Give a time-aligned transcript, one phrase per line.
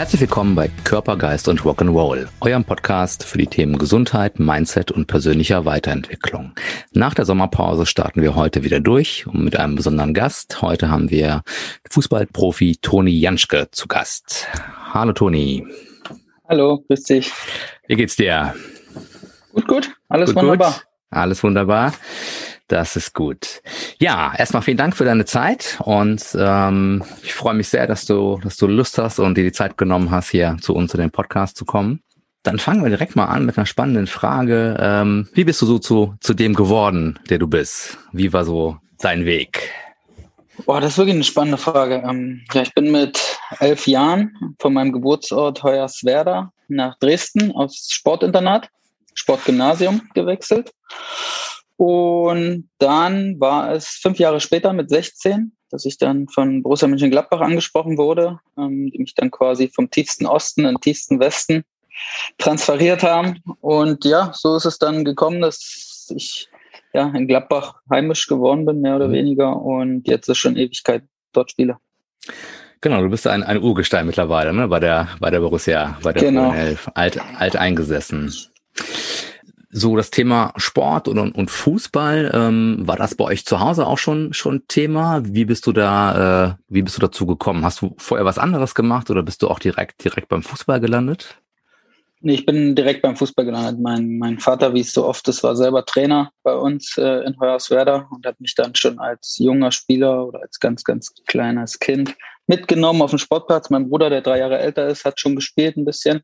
[0.00, 5.08] Herzlich willkommen bei Körper, Geist und Rock'n'Roll, eurem Podcast für die Themen Gesundheit, Mindset und
[5.08, 6.52] persönlicher Weiterentwicklung.
[6.92, 10.62] Nach der Sommerpause starten wir heute wieder durch und mit einem besonderen Gast.
[10.62, 11.42] Heute haben wir
[11.90, 14.48] Fußballprofi Toni Janschke zu Gast.
[14.94, 15.66] Hallo Toni.
[16.48, 17.30] Hallo, grüß dich.
[17.86, 18.54] Wie geht's dir?
[19.52, 19.90] Gut, gut.
[20.08, 20.72] Alles gut, wunderbar.
[20.72, 20.86] Gut.
[21.10, 21.92] Alles wunderbar.
[22.70, 23.62] Das ist gut.
[23.98, 28.38] Ja, erstmal vielen Dank für deine Zeit und ähm, ich freue mich sehr, dass du,
[28.44, 31.10] dass du Lust hast und dir die Zeit genommen hast, hier zu uns in den
[31.10, 32.00] Podcast zu kommen.
[32.44, 34.76] Dann fangen wir direkt mal an mit einer spannenden Frage.
[34.78, 37.98] Ähm, wie bist du so zu, zu dem geworden, der du bist?
[38.12, 39.72] Wie war so dein Weg?
[40.64, 42.04] Boah, das ist wirklich eine spannende Frage.
[42.08, 43.18] Ähm, ja, ich bin mit
[43.58, 48.68] elf Jahren von meinem Geburtsort Hoyerswerda nach Dresden aufs Sportinternat,
[49.14, 50.70] Sportgymnasium gewechselt
[51.80, 57.40] und dann war es fünf Jahre später mit 16, dass ich dann von Borussia Mönchengladbach
[57.40, 61.64] angesprochen wurde, ähm, die mich dann quasi vom tiefsten Osten in den tiefsten Westen
[62.36, 63.38] transferiert haben.
[63.62, 66.50] Und ja, so ist es dann gekommen, dass ich
[66.92, 69.12] ja in Gladbach heimisch geworden bin, mehr oder mhm.
[69.12, 71.78] weniger, und jetzt ist schon Ewigkeit dort spiele.
[72.82, 74.68] Genau, du bist ein, ein Urgestein mittlerweile, ne?
[74.68, 76.52] Bei der, bei der Borussia, bei der genau.
[76.52, 78.30] Elf, alt, alt eingesessen
[79.70, 83.98] so das Thema Sport und, und Fußball, ähm, war das bei euch zu Hause auch
[83.98, 85.22] schon schon Thema?
[85.24, 87.64] Wie bist du da, äh, wie bist du dazu gekommen?
[87.64, 91.40] Hast du vorher was anderes gemacht oder bist du auch direkt direkt beim Fußball gelandet?
[92.22, 93.80] Nee, ich bin direkt beim Fußball gelandet.
[93.80, 97.38] Mein, mein Vater, wie es so oft ist, war selber Trainer bei uns äh, in
[97.40, 102.14] Hoyerswerda und hat mich dann schon als junger Spieler oder als ganz, ganz kleines Kind
[102.46, 103.70] mitgenommen auf den Sportplatz.
[103.70, 106.20] Mein Bruder, der drei Jahre älter ist, hat schon gespielt ein bisschen.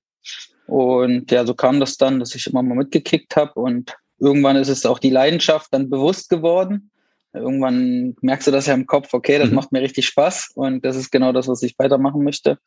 [0.66, 4.68] Und ja, so kam das dann, dass ich immer mal mitgekickt habe und irgendwann ist
[4.68, 6.90] es auch die Leidenschaft dann bewusst geworden.
[7.32, 9.56] Irgendwann merkst du das ja im Kopf, okay, das mhm.
[9.56, 12.58] macht mir richtig Spaß und das ist genau das, was ich weitermachen möchte.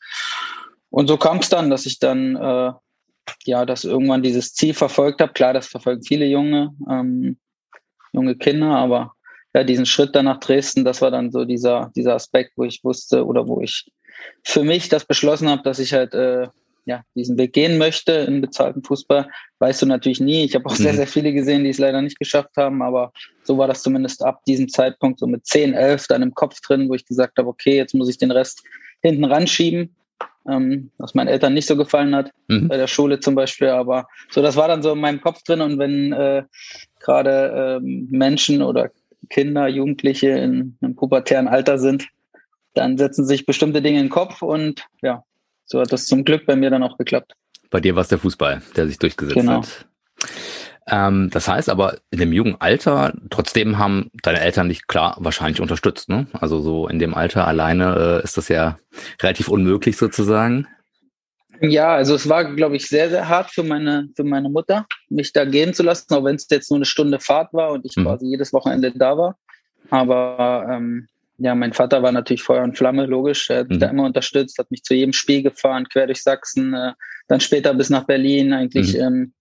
[0.89, 2.71] Und so kam es dann, dass ich dann äh,
[3.45, 5.33] ja, dass irgendwann dieses Ziel verfolgt habe.
[5.33, 7.37] Klar, das verfolgen viele junge, ähm,
[8.13, 9.13] junge Kinder, aber
[9.53, 12.83] ja, diesen Schritt dann nach Dresden, das war dann so dieser, dieser Aspekt, wo ich
[12.83, 13.89] wusste oder wo ich
[14.43, 16.47] für mich das beschlossen habe, dass ich halt äh,
[16.89, 19.29] ja, diesen Weg gehen möchte in bezahlten Fußball,
[19.59, 20.43] weißt du natürlich nie.
[20.43, 20.97] Ich habe auch sehr, mhm.
[20.97, 23.13] sehr viele gesehen, die es leider nicht geschafft haben, aber
[23.43, 26.89] so war das zumindest ab diesem Zeitpunkt so mit 10, 11 dann im Kopf drin,
[26.89, 28.63] wo ich gesagt habe, okay, jetzt muss ich den Rest
[29.03, 29.95] hinten ranschieben,
[30.49, 32.69] ähm, was meinen Eltern nicht so gefallen hat, mhm.
[32.69, 35.61] bei der Schule zum Beispiel, aber so, das war dann so in meinem Kopf drin
[35.61, 36.41] und wenn äh,
[36.99, 38.89] gerade ähm, Menschen oder
[39.29, 42.07] Kinder, Jugendliche in einem pubertären Alter sind,
[42.73, 45.23] dann setzen sich bestimmte Dinge in den Kopf und ja,
[45.69, 47.33] so hat das zum Glück bei mir dann auch geklappt.
[47.69, 49.61] Bei dir war es der Fußball, der sich durchgesetzt genau.
[49.61, 49.85] hat.
[50.87, 55.61] Ähm, das heißt aber, in dem jungen Alter, trotzdem haben deine Eltern dich klar wahrscheinlich
[55.61, 56.09] unterstützt.
[56.09, 56.27] Ne?
[56.33, 58.79] Also so in dem Alter alleine äh, ist das ja
[59.21, 60.67] relativ unmöglich sozusagen.
[61.61, 65.33] Ja, also es war, glaube ich, sehr, sehr hart für meine, für meine Mutter, mich
[65.33, 67.95] da gehen zu lassen, auch wenn es jetzt nur eine Stunde Fahrt war und ich
[67.97, 68.05] mhm.
[68.05, 69.37] quasi jedes Wochenende da war.
[69.89, 71.07] Aber ähm,
[71.39, 73.49] ja, mein Vater war natürlich Feuer und Flamme, logisch.
[73.49, 73.81] Er hat mich mhm.
[73.81, 76.93] da immer unterstützt, hat mich zu jedem Spiel gefahren, quer durch Sachsen, äh,
[77.27, 79.01] dann später bis nach Berlin, eigentlich mhm.
[79.01, 79.33] ähm,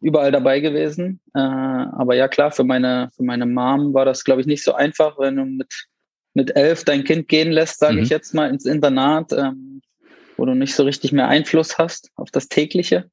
[0.00, 1.20] überall dabei gewesen.
[1.34, 4.74] Äh, aber ja, klar, für meine, für meine Mom war das, glaube ich, nicht so
[4.74, 5.86] einfach, wenn du mit,
[6.34, 8.02] mit elf dein Kind gehen lässt, sage mhm.
[8.02, 9.82] ich jetzt mal, ins Internat, ähm,
[10.36, 13.10] wo du nicht so richtig mehr Einfluss hast auf das tägliche.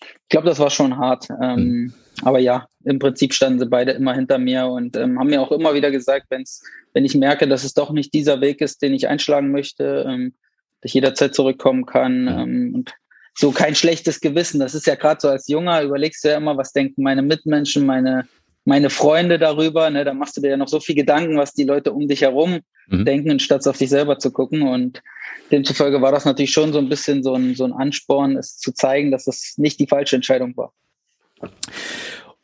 [0.00, 1.28] Ich glaube, das war schon hart.
[1.40, 1.94] Ähm, mhm.
[2.22, 5.52] Aber ja, im Prinzip standen sie beide immer hinter mir und ähm, haben mir auch
[5.52, 6.62] immer wieder gesagt, wenn's,
[6.94, 10.34] wenn ich merke, dass es doch nicht dieser Weg ist, den ich einschlagen möchte, ähm,
[10.80, 12.94] dass ich jederzeit zurückkommen kann ähm, und
[13.34, 14.60] so kein schlechtes Gewissen.
[14.60, 17.86] Das ist ja gerade so als Junger, überlegst du ja immer, was denken meine Mitmenschen,
[17.86, 18.26] meine,
[18.64, 19.90] meine Freunde darüber.
[19.90, 20.04] Ne?
[20.04, 22.60] Da machst du dir ja noch so viel Gedanken, was die Leute um dich herum
[22.88, 23.04] mhm.
[23.04, 24.62] denken, statt auf dich selber zu gucken.
[24.62, 25.02] Und
[25.50, 28.72] demzufolge war das natürlich schon so ein bisschen so ein, so ein Ansporn, es zu
[28.72, 30.72] zeigen, dass das nicht die falsche Entscheidung war.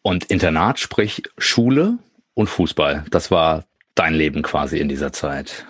[0.03, 1.99] Und Internat, sprich Schule
[2.35, 3.05] und Fußball.
[3.11, 3.65] Das war
[3.95, 5.67] dein Leben quasi in dieser Zeit.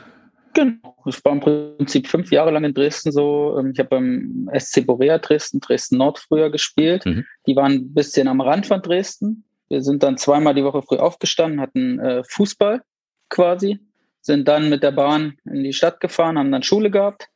[0.54, 0.96] Genau.
[1.06, 3.56] Ich war im Prinzip fünf Jahre lang in Dresden so.
[3.58, 7.06] Ähm, ich habe beim SC Borea Dresden, Dresden Nord früher gespielt.
[7.06, 7.24] Mhm.
[7.46, 9.44] Die waren ein bisschen am Rand von Dresden.
[9.68, 12.82] Wir sind dann zweimal die Woche früh aufgestanden, hatten äh, Fußball
[13.28, 13.78] quasi,
[14.20, 17.28] sind dann mit der Bahn in die Stadt gefahren, haben dann Schule gehabt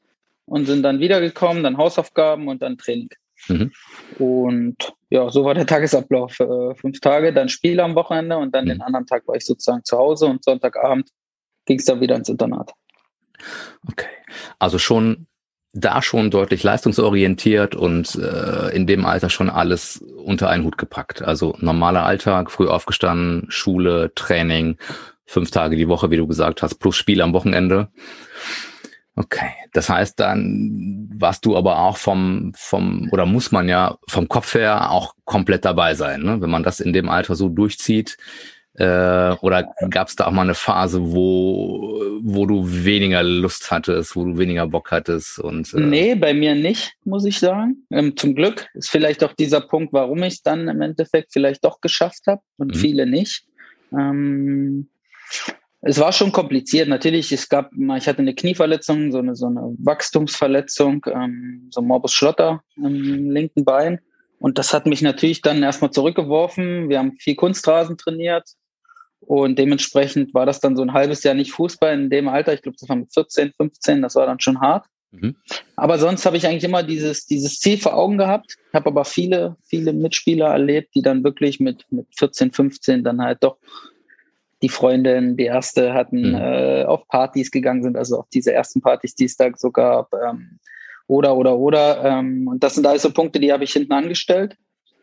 [0.46, 3.10] und sind dann wiedergekommen, dann Hausaufgaben und dann Training.
[3.48, 3.72] Mhm.
[4.18, 6.38] Und ja, so war der Tagesablauf.
[6.40, 8.70] Äh, fünf Tage, dann Spiel am Wochenende und dann mhm.
[8.70, 11.10] den anderen Tag war ich sozusagen zu Hause und Sonntagabend
[11.66, 12.72] ging es dann wieder ins Internat.
[13.88, 14.08] Okay.
[14.58, 15.26] Also schon
[15.74, 21.22] da schon deutlich leistungsorientiert und äh, in dem Alter schon alles unter einen Hut gepackt.
[21.22, 24.76] Also normaler Alltag, früh aufgestanden, Schule, Training,
[25.24, 27.88] fünf Tage die Woche, wie du gesagt hast, plus Spiel am Wochenende.
[29.14, 34.26] Okay, das heißt, dann warst du aber auch vom, vom, oder muss man ja vom
[34.26, 36.40] Kopf her auch komplett dabei sein, ne?
[36.40, 38.16] wenn man das in dem Alter so durchzieht.
[38.74, 44.16] Äh, oder gab es da auch mal eine Phase, wo, wo du weniger Lust hattest,
[44.16, 45.38] wo du weniger Bock hattest?
[45.38, 47.86] Und, äh nee, bei mir nicht, muss ich sagen.
[47.90, 51.62] Ähm, zum Glück ist vielleicht auch dieser Punkt, warum ich es dann im Endeffekt vielleicht
[51.66, 52.78] doch geschafft habe und mhm.
[52.78, 53.44] viele nicht.
[53.92, 54.88] Ähm,
[55.82, 56.88] es war schon kompliziert.
[56.88, 62.12] Natürlich, es gab, ich hatte eine Knieverletzung, so eine, so eine Wachstumsverletzung, ähm, so Morbus
[62.12, 64.00] Schlotter im linken Bein.
[64.38, 66.88] Und das hat mich natürlich dann erstmal zurückgeworfen.
[66.88, 68.48] Wir haben viel Kunstrasen trainiert.
[69.20, 72.54] Und dementsprechend war das dann so ein halbes Jahr nicht Fußball in dem Alter.
[72.54, 74.86] Ich glaube, das war mit 14, 15, das war dann schon hart.
[75.12, 75.36] Mhm.
[75.76, 78.56] Aber sonst habe ich eigentlich immer dieses, dieses Ziel vor Augen gehabt.
[78.68, 83.20] Ich habe aber viele, viele Mitspieler erlebt, die dann wirklich mit, mit 14, 15 dann
[83.20, 83.58] halt doch
[84.62, 86.34] die Freundin, die erste hatten, mhm.
[86.36, 90.12] äh, auf Partys gegangen sind, also auf diese ersten Partys, die es da so gab.
[90.14, 90.58] Ähm,
[91.08, 92.04] oder, oder, oder.
[92.04, 94.56] Ähm, und das sind alles so Punkte, die habe ich hinten angestellt,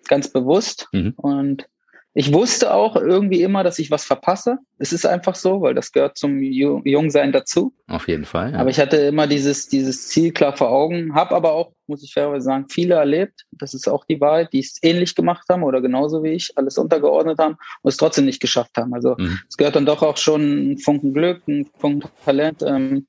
[0.08, 0.88] ganz bewusst.
[0.92, 1.14] Mhm.
[1.18, 1.70] Und
[2.16, 4.58] ich wusste auch irgendwie immer, dass ich was verpasse.
[4.80, 7.74] Es ist einfach so, weil das gehört zum Jungsein dazu.
[7.88, 8.54] Auf jeden Fall.
[8.54, 8.60] Ja.
[8.60, 12.14] Aber ich hatte immer dieses, dieses Ziel klar vor Augen, habe aber auch, muss ich
[12.14, 13.46] fairerweise sagen, viele erlebt.
[13.52, 16.80] Das ist auch die Wahrheit, die es ähnlich gemacht haben oder genauso wie ich, alles
[16.80, 18.94] untergeordnet haben und es trotzdem nicht geschafft haben.
[18.94, 19.40] Also mhm.
[19.48, 22.64] es gehört dann doch auch schon ein Funken Glück, ein Funken Talent.
[22.64, 23.06] Ähm,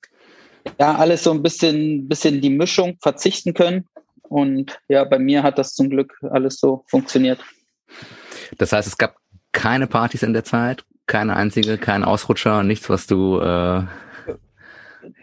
[0.79, 3.87] ja, alles so ein bisschen, bisschen die Mischung verzichten können.
[4.29, 7.41] Und ja, bei mir hat das zum Glück alles so funktioniert.
[8.59, 9.17] Das heißt, es gab
[9.53, 13.41] keine Partys in der Zeit, keine einzige, kein Ausrutscher, nichts, was du.
[13.41, 13.85] Äh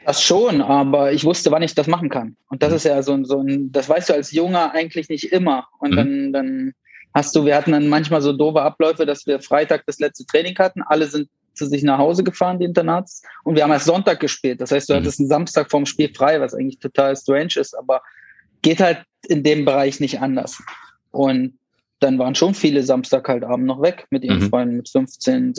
[0.06, 2.36] das schon, aber ich wusste, wann ich das machen kann.
[2.50, 2.76] Und das mhm.
[2.78, 5.68] ist ja so ein, so ein, das weißt du als Junger eigentlich nicht immer.
[5.80, 5.96] Und mhm.
[5.96, 6.74] dann, dann
[7.14, 10.58] hast du, wir hatten dann manchmal so doofe Abläufe, dass wir Freitag das letzte Training
[10.58, 14.20] hatten, alle sind zu sich nach Hause gefahren, die Internats, und wir haben erst Sonntag
[14.20, 14.62] gespielt.
[14.62, 14.98] Das heißt, du mhm.
[14.98, 18.02] hattest einen Samstag vorm Spiel frei, was eigentlich total strange ist, aber
[18.62, 20.62] geht halt in dem Bereich nicht anders.
[21.12, 21.58] Und
[22.00, 24.50] dann waren schon viele Samstag halt Abend noch weg mit ihren mhm.
[24.50, 25.54] Freunden mit 15,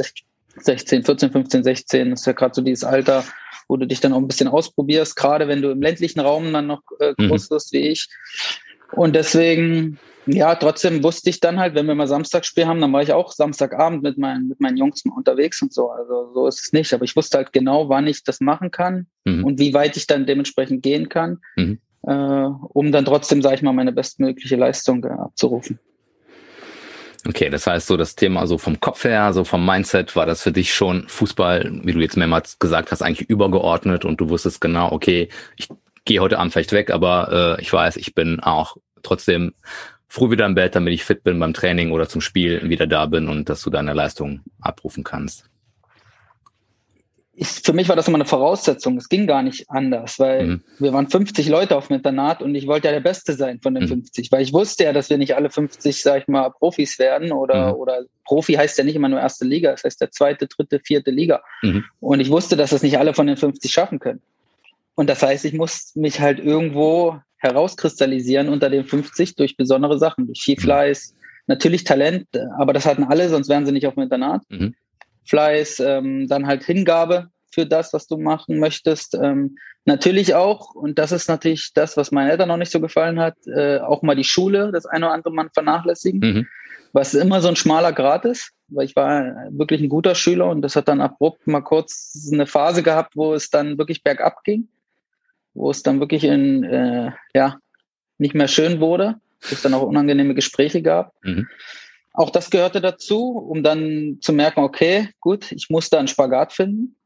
[0.61, 2.11] 16, 14, 15, 16.
[2.11, 3.25] Das ist ja gerade so dieses Alter,
[3.69, 6.67] wo du dich dann auch ein bisschen ausprobierst, gerade wenn du im ländlichen Raum dann
[6.67, 7.29] noch äh, mhm.
[7.29, 8.09] groß wirst wie ich.
[8.93, 13.03] Und deswegen, ja, trotzdem wusste ich dann halt, wenn wir mal Samstagspiel haben, dann war
[13.03, 15.91] ich auch Samstagabend mit meinen, mit meinen Jungs mal unterwegs und so.
[15.91, 16.93] Also so ist es nicht.
[16.95, 19.45] Aber ich wusste halt genau, wann ich das machen kann mhm.
[19.45, 21.81] und wie weit ich dann dementsprechend gehen kann, mhm.
[22.07, 25.79] äh, um dann trotzdem, sage ich mal, meine bestmögliche Leistung äh, abzurufen.
[27.29, 30.43] Okay, das heißt so das Thema so vom Kopf her, so vom Mindset war das
[30.43, 34.63] für dich schon Fußball, wie du jetzt mehrmals gesagt hast, eigentlich übergeordnet und du wusstest
[34.63, 35.69] genau, okay, ich
[36.07, 39.53] gehe heute Abend vielleicht weg, aber äh, ich weiß, ich bin auch trotzdem
[40.09, 43.05] früh wieder im Bett, damit ich fit bin beim Training oder zum Spiel wieder da
[43.05, 45.51] bin und dass du deine Leistung abrufen kannst
[47.41, 48.97] ich, für mich war das immer eine Voraussetzung.
[48.97, 50.63] Es ging gar nicht anders, weil mhm.
[50.81, 53.75] wir waren 50 Leute auf dem Internat und ich wollte ja der Beste sein von
[53.75, 53.89] den mhm.
[53.89, 57.31] 50, weil ich wusste ja, dass wir nicht alle 50, sag ich mal, Profis werden
[57.31, 57.81] oder, mhm.
[57.81, 61.13] oder Profi heißt ja nicht immer nur erste Liga, das heißt der zweite, dritte, vierte
[61.13, 61.41] Liga.
[61.63, 61.85] Mhm.
[62.01, 64.21] Und ich wusste, dass das nicht alle von den 50 schaffen können.
[64.97, 70.27] Und das heißt, ich muss mich halt irgendwo herauskristallisieren unter den 50 durch besondere Sachen,
[70.27, 70.63] durch viel mhm.
[70.63, 71.15] Fleiß,
[71.47, 72.27] natürlich Talent,
[72.59, 74.43] aber das hatten alle, sonst wären sie nicht auf dem Internat.
[75.29, 79.15] Fleiß, ähm, dann halt Hingabe für das, was du machen möchtest.
[79.15, 83.21] Ähm, natürlich auch, und das ist natürlich das, was meinen Eltern noch nicht so gefallen
[83.21, 86.47] hat, äh, auch mal die Schule, das eine oder andere Mal vernachlässigen, mhm.
[86.93, 90.63] was immer so ein schmaler Grad ist, weil ich war wirklich ein guter Schüler und
[90.63, 94.69] das hat dann abrupt mal kurz eine Phase gehabt, wo es dann wirklich bergab ging,
[95.55, 97.59] wo es dann wirklich in, äh, ja,
[98.19, 101.13] nicht mehr schön wurde, wo es dann auch unangenehme Gespräche gab.
[101.23, 101.49] Mhm.
[102.19, 106.53] Auch das gehörte dazu, um dann zu merken, okay, gut, ich muss da einen Spagat
[106.53, 106.97] finden.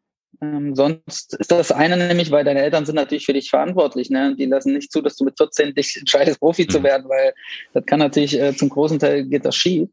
[0.41, 4.09] Ähm, sonst ist das eine nämlich, weil deine Eltern sind natürlich für dich verantwortlich.
[4.09, 4.35] Ne?
[4.37, 6.71] Die lassen nicht zu, dass du mit 14 dich entscheidest, Profi mhm.
[6.71, 7.35] zu werden, weil
[7.75, 9.91] das kann natürlich äh, zum großen Teil geht das schief.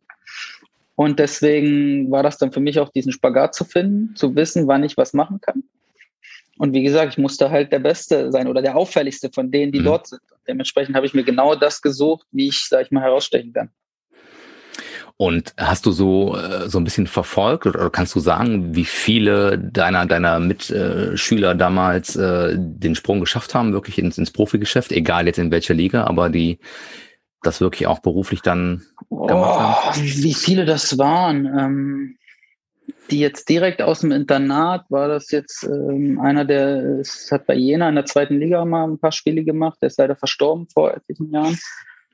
[0.95, 4.85] Und deswegen war das dann für mich auch diesen Spagat zu finden, zu wissen, wann
[4.85, 5.65] ich was machen kann.
[6.57, 9.81] Und wie gesagt, ich musste halt der Beste sein oder der auffälligste von denen, die
[9.81, 9.85] mhm.
[9.85, 10.21] dort sind.
[10.31, 13.69] Und dementsprechend habe ich mir genau das gesucht, wie ich, sag ich mal, herausstechen kann.
[15.21, 19.59] Und hast du so äh, so ein bisschen verfolgt oder kannst du sagen, wie viele
[19.59, 25.37] deiner deiner Mitschüler damals äh, den Sprung geschafft haben, wirklich ins, ins Profigeschäft, egal jetzt
[25.37, 26.59] in welcher Liga, aber die
[27.41, 30.01] das wirklich auch beruflich dann oh, gemacht haben?
[30.01, 31.45] Wie viele das waren?
[31.47, 32.15] Ähm,
[33.11, 37.55] die jetzt direkt aus dem Internat, war das jetzt ähm, einer, der es hat bei
[37.55, 40.93] Jena in der zweiten Liga mal ein paar Spiele gemacht, der ist leider verstorben vor
[40.93, 41.57] etlichen Jahren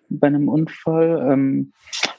[0.09, 1.27] bei einem Unfall.
[1.31, 1.73] Ähm,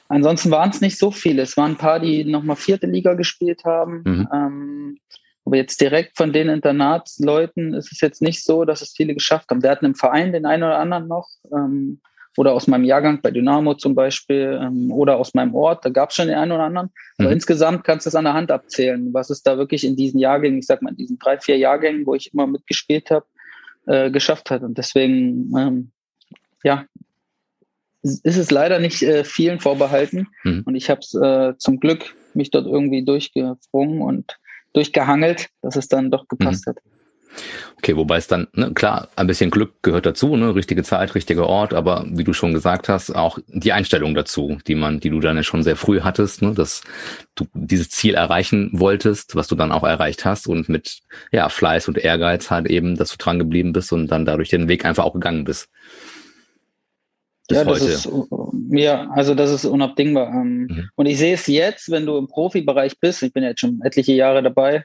[0.07, 1.41] ansonsten waren es nicht so viele.
[1.41, 4.03] Es waren ein paar, die nochmal vierte Liga gespielt haben.
[4.05, 4.27] Mhm.
[4.33, 4.97] Ähm,
[5.45, 9.49] aber jetzt direkt von den Internatsleuten ist es jetzt nicht so, dass es viele geschafft
[9.49, 9.63] haben.
[9.63, 11.29] Wir hatten im Verein den einen oder anderen noch.
[11.53, 12.01] Ähm,
[12.37, 16.11] oder aus meinem Jahrgang bei Dynamo zum Beispiel ähm, oder aus meinem Ort, da gab
[16.11, 16.89] es schon den einen oder anderen.
[17.17, 17.25] Mhm.
[17.25, 20.19] Aber insgesamt kannst du es an der Hand abzählen, was es da wirklich in diesen
[20.19, 23.25] Jahrgängen, ich sag mal in diesen drei, vier Jahrgängen, wo ich immer mitgespielt habe,
[23.87, 24.61] äh, geschafft hat.
[24.61, 25.91] Und deswegen, ähm,
[26.63, 26.85] ja,
[28.01, 30.27] ist es leider nicht äh, vielen vorbehalten.
[30.43, 30.63] Mhm.
[30.65, 34.37] Und ich habe es äh, zum Glück mich dort irgendwie durchgefrungen und
[34.73, 36.71] durchgehangelt, dass es dann doch gepasst mhm.
[36.71, 36.77] hat.
[37.77, 41.45] Okay, wobei es dann, ne, klar, ein bisschen Glück gehört dazu, ne, richtige Zeit, richtiger
[41.47, 45.19] Ort, aber wie du schon gesagt hast, auch die Einstellung dazu, die man, die du
[45.19, 46.81] dann ja schon sehr früh hattest, ne, dass
[47.35, 51.01] du dieses Ziel erreichen wolltest, was du dann auch erreicht hast und mit,
[51.31, 54.67] ja, Fleiß und Ehrgeiz halt eben, dass du dran geblieben bist und dann dadurch den
[54.67, 55.69] Weg einfach auch gegangen bist.
[57.49, 57.91] Ja, das heute.
[57.91, 58.09] ist,
[58.71, 60.29] ja, also das ist unabdingbar.
[60.33, 60.89] Ähm, mhm.
[60.95, 64.13] Und ich sehe es jetzt, wenn du im Profibereich bist, ich bin jetzt schon etliche
[64.13, 64.83] Jahre dabei,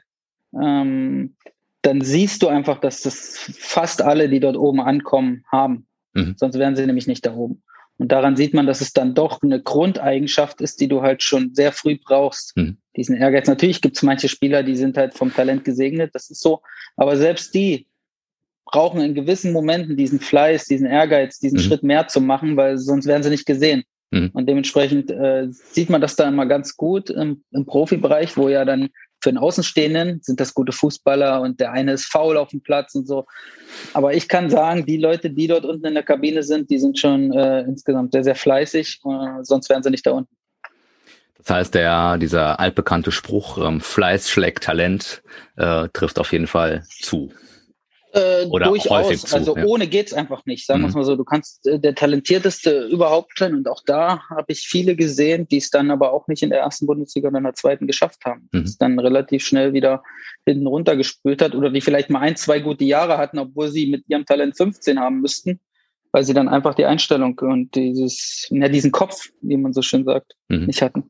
[0.59, 1.35] ähm,
[1.81, 5.85] dann siehst du einfach, dass das fast alle, die dort oben ankommen, haben.
[6.13, 6.35] Mhm.
[6.37, 7.61] Sonst wären sie nämlich nicht da oben.
[7.97, 11.53] Und daran sieht man, dass es dann doch eine Grundeigenschaft ist, die du halt schon
[11.53, 12.55] sehr früh brauchst.
[12.55, 12.77] Mhm.
[12.95, 13.47] Diesen Ehrgeiz.
[13.47, 16.61] Natürlich gibt es manche Spieler, die sind halt vom Talent gesegnet, das ist so.
[16.95, 17.87] Aber selbst die
[18.73, 21.63] brauchen in gewissen Momenten diesen Fleiß, diesen Ehrgeiz, diesen mhm.
[21.63, 23.83] Schritt mehr zu machen, weil sonst werden sie nicht gesehen.
[24.09, 24.31] Mhm.
[24.33, 28.65] Und dementsprechend äh, sieht man das da immer ganz gut im, im Profibereich, wo ja
[28.65, 28.89] dann
[29.21, 32.95] für einen Außenstehenden sind das gute Fußballer und der eine ist faul auf dem Platz
[32.95, 33.25] und so.
[33.93, 36.97] Aber ich kann sagen, die Leute, die dort unten in der Kabine sind, die sind
[36.97, 40.35] schon äh, insgesamt sehr, sehr fleißig, äh, sonst wären sie nicht da unten.
[41.37, 45.21] Das heißt, der, dieser altbekannte Spruch, ähm, Fleiß schlägt Talent,
[45.57, 47.31] äh, trifft auf jeden Fall zu.
[48.13, 49.23] Äh, Oder durchaus.
[49.23, 49.65] Zu, also ja.
[49.65, 50.67] ohne geht's einfach nicht.
[50.67, 50.93] Sagen wir mhm.
[50.93, 54.95] mal so, du kannst äh, der talentierteste überhaupt sein und auch da habe ich viele
[54.95, 57.87] gesehen, die es dann aber auch nicht in der ersten Bundesliga oder in der zweiten
[57.87, 58.49] geschafft haben.
[58.51, 58.61] Mhm.
[58.61, 60.03] Es dann relativ schnell wieder
[60.45, 64.03] hinten runtergespült hat oder die vielleicht mal ein, zwei gute Jahre hatten, obwohl sie mit
[64.07, 65.59] ihrem Talent 15 haben müssten,
[66.11, 70.05] weil sie dann einfach die Einstellung und dieses, ja, diesen Kopf, wie man so schön
[70.05, 70.67] sagt, mhm.
[70.67, 71.09] nicht hatten.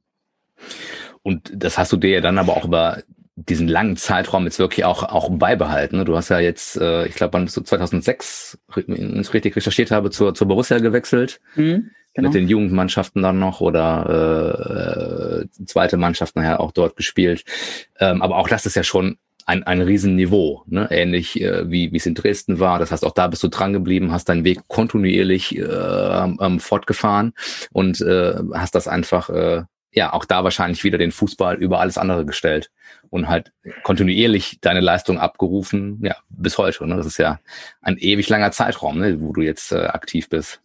[1.22, 3.04] Und das hast du dir ja dann aber auch über
[3.36, 5.98] diesen langen Zeitraum jetzt wirklich auch auch beibehalten.
[5.98, 6.06] Ne?
[6.06, 9.92] Du hast ja jetzt, äh, ich glaube, wann bist du 2006, wenn ich richtig recherchiert
[9.92, 11.42] habe, zur, zur Borussia gewechselt.
[11.56, 12.28] Mhm, genau.
[12.28, 17.44] Mit den Jugendmannschaften dann noch oder äh, zweite Mannschaft nachher auch dort gespielt.
[18.00, 20.88] Ähm, aber auch das ist ja schon ein, ein Riesenniveau, ne?
[20.92, 22.80] ähnlich äh, wie wie es in Dresden war.
[22.80, 27.34] Das heißt, auch da bist du dran geblieben, hast deinen Weg kontinuierlich äh, ähm, fortgefahren
[27.72, 29.64] und äh, hast das einfach äh,
[29.94, 32.72] ja, auch da wahrscheinlich wieder den Fußball über alles andere gestellt
[33.10, 33.52] und halt
[33.84, 36.86] kontinuierlich deine Leistung abgerufen, ja, bis heute.
[36.88, 36.98] Ne?
[36.98, 37.40] Das ist ja
[37.82, 40.60] ein ewig langer Zeitraum, ne, wo du jetzt äh, aktiv bist.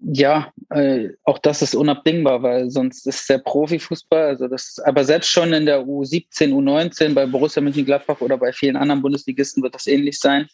[0.00, 5.30] Ja, äh, auch das ist unabdingbar, weil sonst ist der Profifußball, also das, aber selbst
[5.30, 9.88] schon in der U17, U19 bei Borussia Mönchengladbach oder bei vielen anderen Bundesligisten wird das
[9.88, 10.46] ähnlich sein.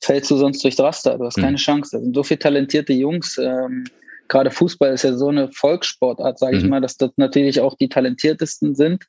[0.00, 1.42] Fällst du sonst durch Raster, du hast mhm.
[1.42, 1.96] keine Chance.
[1.96, 3.38] Da sind so viele talentierte Jungs.
[3.38, 3.84] Ähm,
[4.32, 6.70] gerade Fußball ist ja so eine Volkssportart, sage ich mhm.
[6.70, 9.04] mal, dass das natürlich auch die talentiertesten sind.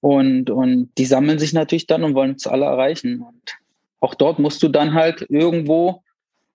[0.00, 3.22] Und, und die sammeln sich natürlich dann und wollen es alle erreichen.
[3.22, 3.56] Und
[4.00, 6.02] auch dort musst du dann halt irgendwo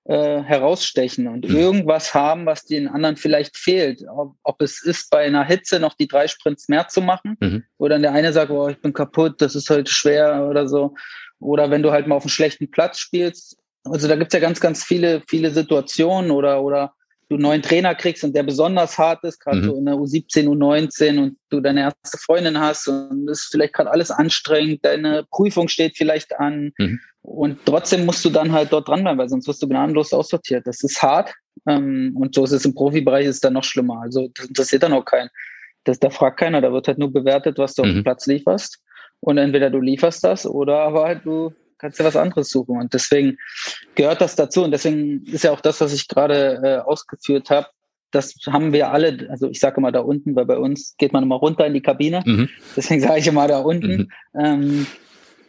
[0.03, 1.55] äh, herausstechen und mhm.
[1.55, 4.03] irgendwas haben, was den anderen vielleicht fehlt.
[4.07, 7.63] Ob, ob, es ist, bei einer Hitze noch die drei Sprints mehr zu machen, mhm.
[7.79, 10.93] oder dann der eine sagt, oh, ich bin kaputt, das ist heute schwer oder so.
[11.39, 13.57] Oder wenn du halt mal auf einem schlechten Platz spielst.
[13.85, 16.93] Also da gibt's ja ganz, ganz viele, viele Situationen oder, oder
[17.29, 19.63] du einen neuen Trainer kriegst und der besonders hart ist, gerade mhm.
[19.65, 23.73] so in der U17, U19 und du deine erste Freundin hast und es ist vielleicht
[23.73, 26.99] gerade alles anstrengend, deine Prüfung steht vielleicht an mhm.
[27.21, 30.65] und trotzdem musst du dann halt dort dranbleiben, weil sonst wirst du gnadenlos aussortiert.
[30.65, 31.33] Das ist hart
[31.67, 34.01] ähm, und so ist es im Profibereich, ist dann noch schlimmer.
[34.01, 35.29] Also das interessiert dann auch keinen.
[35.83, 37.89] Das, da fragt keiner, da wird halt nur bewertet, was du mhm.
[37.89, 38.81] auf dem Platz lieferst
[39.19, 42.79] und entweder du lieferst das oder aber halt du kannst du was anderes suchen.
[42.79, 43.37] Und deswegen
[43.95, 44.63] gehört das dazu.
[44.63, 47.67] Und deswegen ist ja auch das, was ich gerade äh, ausgeführt habe.
[48.11, 51.23] Das haben wir alle, also ich sage immer da unten, weil bei uns geht man
[51.23, 52.21] immer runter in die Kabine.
[52.25, 52.49] Mhm.
[52.75, 54.09] Deswegen sage ich immer da unten.
[54.33, 54.41] Mhm.
[54.41, 54.87] Ähm,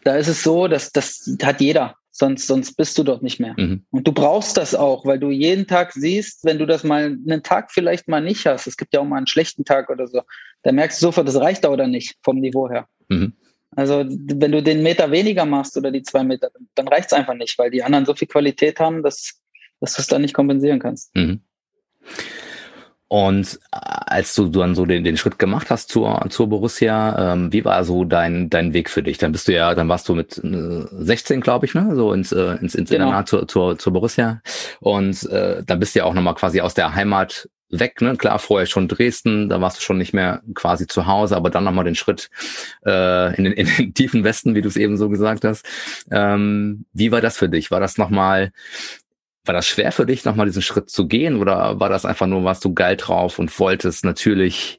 [0.04, 1.94] da ist es so, dass das hat jeder.
[2.11, 3.54] Sonst, sonst bist du dort nicht mehr.
[3.56, 3.85] Mhm.
[3.90, 7.44] Und du brauchst das auch, weil du jeden Tag siehst, wenn du das mal einen
[7.44, 10.23] Tag vielleicht mal nicht hast, es gibt ja auch mal einen schlechten Tag oder so,
[10.64, 12.88] da merkst du sofort, das reicht da oder nicht vom Niveau her.
[13.78, 17.35] Also wenn du den Meter weniger machst oder die zwei Meter, dann reicht es einfach
[17.35, 19.40] nicht, weil die anderen so viel Qualität haben, dass,
[19.78, 21.14] dass du es dann nicht kompensieren kannst.
[21.14, 21.42] Mhm.
[23.06, 27.52] Und äh, als du dann so den, den Schritt gemacht hast zur, zur Borussia, ähm,
[27.52, 29.16] wie war so dein, dein Weg für dich?
[29.16, 31.94] Dann bist du ja, dann warst du mit äh, 16, glaube ich, ne?
[31.94, 33.04] So ins, äh, ins, ins genau.
[33.04, 34.42] Internat zur, zur, zur Borussia.
[34.80, 38.16] Und äh, dann bist du ja auch nochmal quasi aus der Heimat weg, ne?
[38.16, 41.64] Klar, vorher schon Dresden, da warst du schon nicht mehr quasi zu Hause, aber dann
[41.64, 42.30] nochmal den Schritt
[42.87, 45.66] äh, in, den, in den tiefen Westen, wie du es eben so gesagt hast.
[46.10, 47.70] Ähm, wie war das für dich?
[47.70, 48.52] War das nochmal
[49.44, 52.44] war das schwer für dich, nochmal diesen Schritt zu gehen oder war das einfach nur,
[52.44, 54.78] warst du geil drauf und wolltest natürlich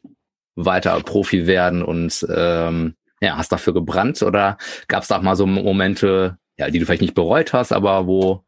[0.56, 5.48] weiter Profi werden und ähm, ja, hast dafür gebrannt oder gab es da mal so
[5.48, 8.44] Momente, ja, die du vielleicht nicht bereut hast, aber wo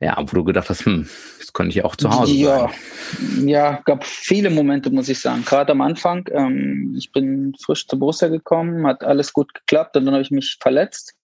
[0.00, 1.08] ja, wo du gedacht hast, hm,
[1.54, 3.48] könnte ich auch zu Hause ja, sein.
[3.48, 5.44] Ja, gab viele Momente, muss ich sagen.
[5.44, 6.28] Gerade am Anfang.
[6.32, 10.30] Ähm, ich bin frisch zur Borussia gekommen, hat alles gut geklappt und dann habe ich
[10.30, 11.14] mich verletzt.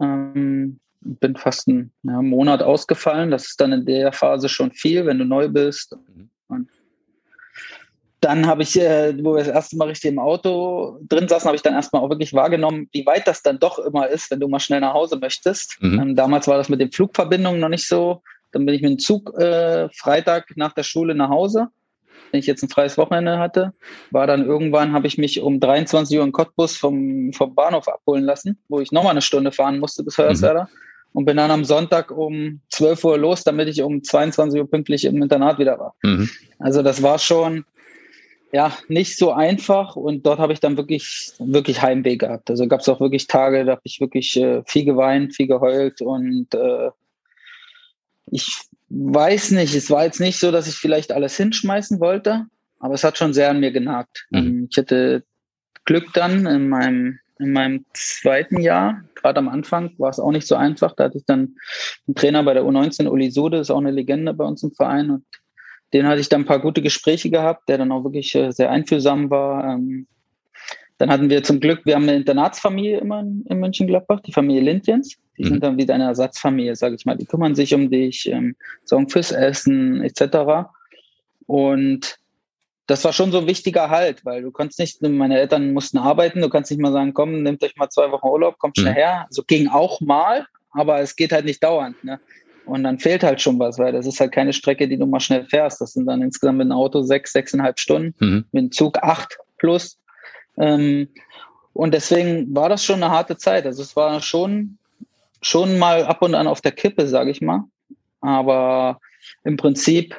[0.00, 3.30] Ähm, bin fast einen ja, Monat ausgefallen.
[3.30, 5.96] Das ist dann in der Phase schon viel, wenn du neu bist.
[6.14, 6.30] Mhm.
[6.48, 6.68] Und
[8.20, 11.56] dann habe ich, äh, wo wir das erste Mal richtig im Auto drin saßen, habe
[11.56, 14.48] ich dann erstmal auch wirklich wahrgenommen, wie weit das dann doch immer ist, wenn du
[14.48, 15.76] mal schnell nach Hause möchtest.
[15.80, 16.00] Mhm.
[16.00, 18.22] Ähm, damals war das mit den Flugverbindungen noch nicht so.
[18.52, 21.68] Dann bin ich mit dem Zug äh, Freitag nach der Schule nach Hause
[22.30, 23.72] wenn ich jetzt ein freies Wochenende hatte,
[24.12, 28.22] war dann irgendwann, habe ich mich um 23 Uhr in Cottbus vom, vom Bahnhof abholen
[28.24, 30.64] lassen, wo ich nochmal eine Stunde fahren musste bis Hörswerda.
[30.64, 30.68] Mhm
[31.12, 35.04] und bin dann am Sonntag um 12 Uhr los, damit ich um 22 Uhr pünktlich
[35.04, 35.94] im Internat wieder war.
[36.02, 36.30] Mhm.
[36.58, 37.64] Also das war schon
[38.52, 42.50] ja nicht so einfach und dort habe ich dann wirklich wirklich Heimweh gehabt.
[42.50, 46.00] Also gab es auch wirklich Tage, da habe ich wirklich äh, viel geweint, viel geheult
[46.00, 46.90] und äh,
[48.30, 48.54] ich
[48.88, 52.46] weiß nicht, es war jetzt nicht so, dass ich vielleicht alles hinschmeißen wollte,
[52.78, 54.26] aber es hat schon sehr an mir genagt.
[54.30, 54.38] Mhm.
[54.38, 55.24] Ähm, ich hatte
[55.84, 60.46] Glück dann in meinem in meinem zweiten Jahr, gerade am Anfang, war es auch nicht
[60.46, 60.94] so einfach.
[60.94, 61.56] Da hatte ich dann
[62.06, 65.10] einen Trainer bei der U19, Uli Sude, ist auch eine Legende bei uns im Verein.
[65.10, 65.24] Und
[65.94, 68.70] den hatte ich dann ein paar gute Gespräche gehabt, der dann auch wirklich äh, sehr
[68.70, 69.64] einfühlsam war.
[69.64, 70.06] Ähm,
[71.00, 74.60] dann hatten wir zum Glück, wir haben eine Internatsfamilie immer in, in Mönchengladbach, die Familie
[74.60, 75.16] Lindjens.
[75.38, 75.48] Die mhm.
[75.48, 77.16] sind dann wieder eine Ersatzfamilie, sage ich mal.
[77.16, 80.68] Die kümmern sich um dich, ähm, sorgen fürs Essen etc.
[81.46, 82.18] Und
[82.86, 86.42] das war schon so ein wichtiger Halt, weil du konntest nicht, meine Eltern mussten arbeiten,
[86.42, 88.96] du kannst nicht mal sagen, komm, nehmt euch mal zwei Wochen Urlaub, kommt schnell mhm.
[88.96, 89.26] her.
[89.30, 92.02] So ging auch mal, aber es geht halt nicht dauernd.
[92.04, 92.20] Ne?
[92.66, 95.20] Und dann fehlt halt schon was, weil das ist halt keine Strecke, die du mal
[95.20, 95.80] schnell fährst.
[95.80, 98.44] Das sind dann insgesamt mit dem Auto sechs, sechseinhalb Stunden, mhm.
[98.52, 99.99] mit dem Zug acht plus.
[100.60, 101.08] Ähm,
[101.72, 103.66] und deswegen war das schon eine harte Zeit.
[103.66, 104.78] Also es war schon,
[105.40, 107.64] schon mal ab und an auf der Kippe, sage ich mal.
[108.20, 109.00] Aber
[109.44, 110.16] im Prinzip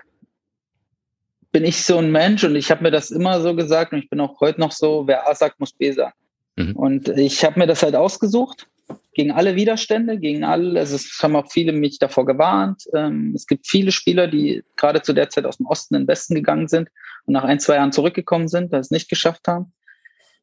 [1.52, 4.10] bin ich so ein Mensch und ich habe mir das immer so gesagt und ich
[4.10, 6.14] bin auch heute noch so, wer A sagt, muss B sagen.
[6.56, 6.76] Mhm.
[6.76, 8.68] Und ich habe mir das halt ausgesucht,
[9.14, 12.84] gegen alle Widerstände, gegen alle, also es haben auch viele mich davor gewarnt.
[12.96, 16.08] Ähm, es gibt viele Spieler, die gerade zu der Zeit aus dem Osten in den
[16.08, 16.90] Westen gegangen sind
[17.26, 19.74] und nach ein, zwei Jahren zurückgekommen sind, das es nicht geschafft haben.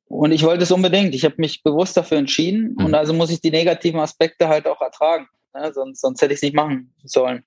[0.08, 1.14] Und ich wollte es unbedingt.
[1.14, 2.86] Ich habe mich bewusst dafür entschieden mhm.
[2.86, 5.28] und also muss ich die negativen Aspekte halt auch ertragen.
[5.54, 7.44] Ja, sonst, sonst hätte ich es nicht machen sollen.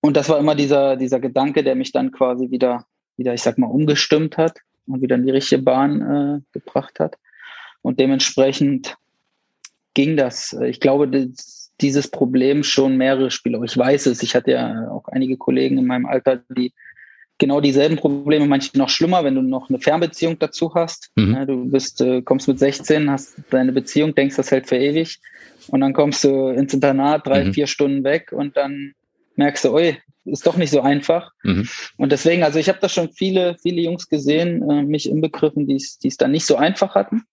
[0.00, 3.58] Und das war immer dieser, dieser Gedanke, der mich dann quasi wieder, wieder, ich sag
[3.58, 7.16] mal, umgestimmt hat und wieder in die richtige Bahn äh, gebracht hat.
[7.82, 8.96] Und dementsprechend
[9.94, 10.54] ging das.
[10.64, 13.62] Ich glaube, das, dieses Problem schon mehrere Spieler.
[13.62, 14.22] Ich weiß es.
[14.22, 16.72] Ich hatte ja auch einige Kollegen in meinem Alter, die
[17.40, 21.10] genau dieselben Probleme, manche noch schlimmer, wenn du noch eine Fernbeziehung dazu hast.
[21.16, 21.46] Mhm.
[21.46, 25.18] Du bist, äh, kommst mit 16, hast deine Beziehung, denkst, das hält für ewig.
[25.68, 27.54] Und dann kommst du ins Internat, drei, mhm.
[27.54, 28.92] vier Stunden weg und dann
[29.34, 31.32] merkst du, oi, ist doch nicht so einfach.
[31.42, 31.68] Mhm.
[31.96, 35.76] Und deswegen, also ich habe da schon viele, viele Jungs gesehen, äh, mich inbegriffen, die
[35.76, 37.24] es dann nicht so einfach hatten.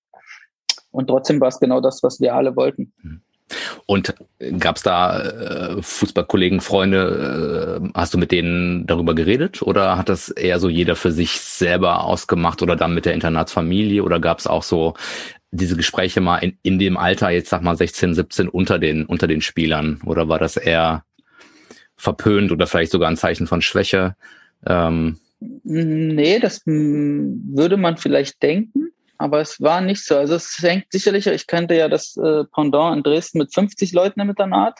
[0.91, 2.93] Und trotzdem war es genau das, was wir alle wollten.
[3.85, 4.13] Und
[4.59, 10.09] gab es da äh, Fußballkollegen, Freunde, äh, hast du mit denen darüber geredet oder hat
[10.09, 14.39] das eher so jeder für sich selber ausgemacht oder dann mit der Internatsfamilie oder gab
[14.39, 14.95] es auch so
[15.51, 19.27] diese Gespräche mal in, in dem Alter, jetzt sag mal 16, 17 unter den, unter
[19.27, 21.03] den Spielern oder war das eher
[21.95, 24.15] verpönt oder vielleicht sogar ein Zeichen von Schwäche?
[24.65, 25.17] Ähm.
[25.39, 30.17] Nee, das würde man vielleicht denken, aber es war nicht so.
[30.17, 34.19] Also es hängt sicherlich, ich kannte ja das äh, Pendant in Dresden mit 50 Leuten
[34.19, 34.79] im Internat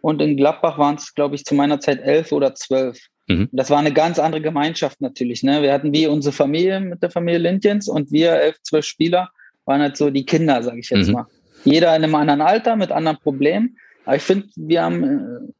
[0.00, 2.98] und in Gladbach waren es, glaube ich, zu meiner Zeit elf oder zwölf.
[3.28, 3.48] Mhm.
[3.52, 5.42] Das war eine ganz andere Gemeinschaft natürlich.
[5.42, 5.62] Ne?
[5.62, 9.30] Wir hatten wie unsere Familie mit der Familie Lindjens und wir elf, zwölf Spieler
[9.64, 11.14] waren halt so die Kinder, sage ich jetzt mhm.
[11.14, 11.26] mal.
[11.64, 13.76] Jeder in einem anderen Alter mit anderen Problemen.
[14.04, 15.52] Aber ich finde, wir haben äh,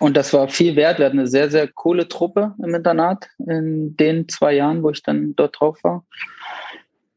[0.00, 0.98] und das war viel wert.
[0.98, 5.02] Wir hatten eine sehr, sehr coole Truppe im Internat in den zwei Jahren, wo ich
[5.02, 6.06] dann dort drauf war.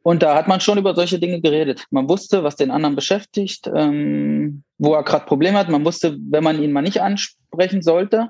[0.03, 1.85] Und da hat man schon über solche Dinge geredet.
[1.89, 5.69] Man wusste, was den anderen beschäftigt, ähm, wo er gerade Probleme hat.
[5.69, 8.29] Man wusste, wenn man ihn mal nicht ansprechen sollte,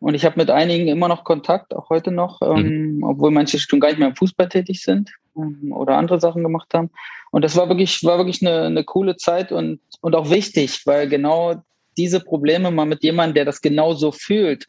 [0.00, 3.04] Und ich habe mit einigen immer noch Kontakt, auch heute noch, ähm, mhm.
[3.04, 6.72] obwohl manche schon gar nicht mehr im Fußball tätig sind ähm, oder andere Sachen gemacht
[6.72, 6.90] haben.
[7.30, 11.08] Und das war wirklich, war wirklich eine, eine coole Zeit und, und auch wichtig, weil
[11.08, 11.62] genau
[11.96, 14.66] diese Probleme mal mit jemandem, der das genauso fühlt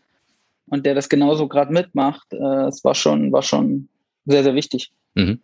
[0.67, 3.87] und der das genauso gerade mitmacht, äh, es war schon, war schon
[4.25, 4.91] sehr, sehr wichtig.
[5.13, 5.39] Mhm.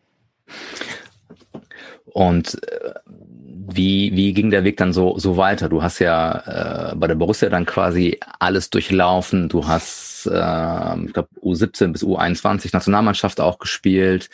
[2.06, 2.94] Und äh,
[3.68, 5.70] wie, wie ging der Weg dann so, so weiter?
[5.70, 9.50] Du hast ja äh, bei der Borussia dann quasi alles durchlaufen.
[9.50, 14.30] Du hast, äh, ich glaube, U17 bis U21 Nationalmannschaft auch gespielt.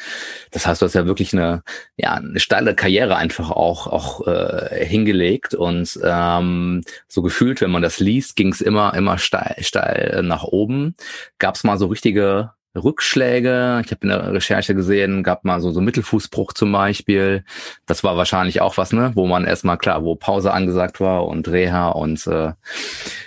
[0.52, 1.63] Das heißt, du hast ja wirklich eine,
[1.95, 5.54] ja, eine steile Karriere einfach auch, auch äh, hingelegt.
[5.56, 10.43] Und ähm, so gefühlt, wenn man das liest, ging es immer, immer steil, steil nach
[10.43, 10.95] oben.
[11.39, 13.82] Gab es mal so richtige Rückschläge.
[13.86, 17.44] Ich habe in der Recherche gesehen, gab mal so so Mittelfußbruch zum Beispiel.
[17.86, 21.48] Das war wahrscheinlich auch was, ne, wo man erstmal klar, wo Pause angesagt war und
[21.50, 22.54] Reha und äh,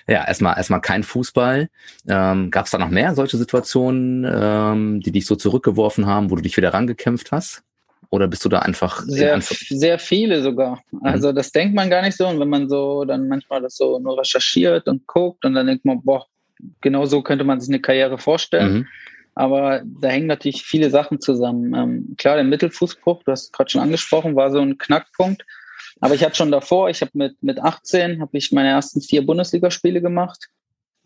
[0.09, 1.68] ja erstmal erstmal kein Fußball.
[2.09, 6.37] Ähm, gab es da noch mehr solche Situationen, ähm, die dich so zurückgeworfen haben, wo
[6.37, 7.62] du dich wieder rangekämpft hast?
[8.11, 10.80] Oder bist du da einfach sehr, sehr viele sogar?
[10.92, 11.00] Mhm.
[11.02, 12.28] Also das denkt man gar nicht so.
[12.28, 15.85] Und wenn man so dann manchmal das so nur recherchiert und guckt und dann denkt
[15.85, 16.26] man, boah,
[16.80, 18.72] genau so könnte man sich eine Karriere vorstellen.
[18.72, 18.87] Mhm
[19.34, 21.74] aber da hängen natürlich viele Sachen zusammen.
[21.74, 25.44] Ähm, klar, der Mittelfußbruch, du hast gerade schon angesprochen, war so ein Knackpunkt.
[26.00, 29.24] Aber ich hatte schon davor, ich habe mit, mit 18 habe ich meine ersten vier
[29.24, 30.48] Bundesligaspiele gemacht,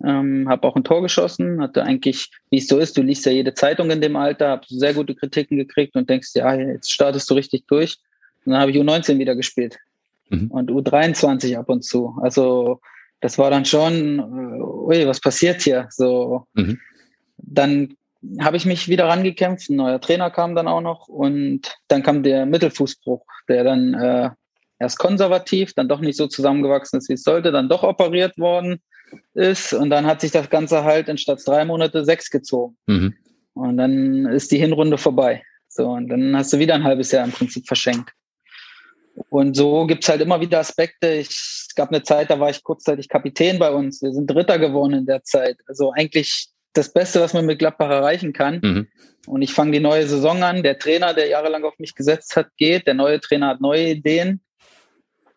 [0.04, 3.32] ähm, habe auch ein Tor geschossen, hatte eigentlich, wie es so ist, du liest ja
[3.32, 7.28] jede Zeitung in dem Alter, habe sehr gute Kritiken gekriegt und denkst, ja, jetzt startest
[7.30, 7.98] du richtig durch.
[8.44, 9.78] Und dann habe ich U19 wieder gespielt
[10.30, 10.50] mhm.
[10.50, 12.16] und U23 ab und zu.
[12.22, 12.80] Also
[13.20, 15.88] das war dann schon, äh, ui, was passiert hier?
[15.90, 16.78] So, mhm.
[17.36, 17.94] dann
[18.40, 19.70] habe ich mich wieder rangekämpft.
[19.70, 24.30] Ein neuer Trainer kam dann auch noch und dann kam der Mittelfußbruch, der dann äh,
[24.78, 28.80] erst konservativ, dann doch nicht so zusammengewachsen ist, wie es sollte, dann doch operiert worden
[29.34, 32.76] ist und dann hat sich das Ganze halt in statt drei Monate sechs gezogen.
[32.86, 33.14] Mhm.
[33.54, 35.42] Und dann ist die Hinrunde vorbei.
[35.68, 38.12] So, und dann hast du wieder ein halbes Jahr im Prinzip verschenkt.
[39.30, 41.08] Und so gibt's halt immer wieder Aspekte.
[41.14, 44.00] Ich, es gab eine Zeit, da war ich kurzzeitig Kapitän bei uns.
[44.00, 45.58] Wir sind Dritter geworden in der Zeit.
[45.66, 48.60] Also eigentlich das Beste, was man mit Gladbach erreichen kann.
[48.62, 48.88] Mhm.
[49.26, 50.62] Und ich fange die neue Saison an.
[50.62, 52.86] Der Trainer, der jahrelang auf mich gesetzt hat, geht.
[52.86, 54.40] Der neue Trainer hat neue Ideen.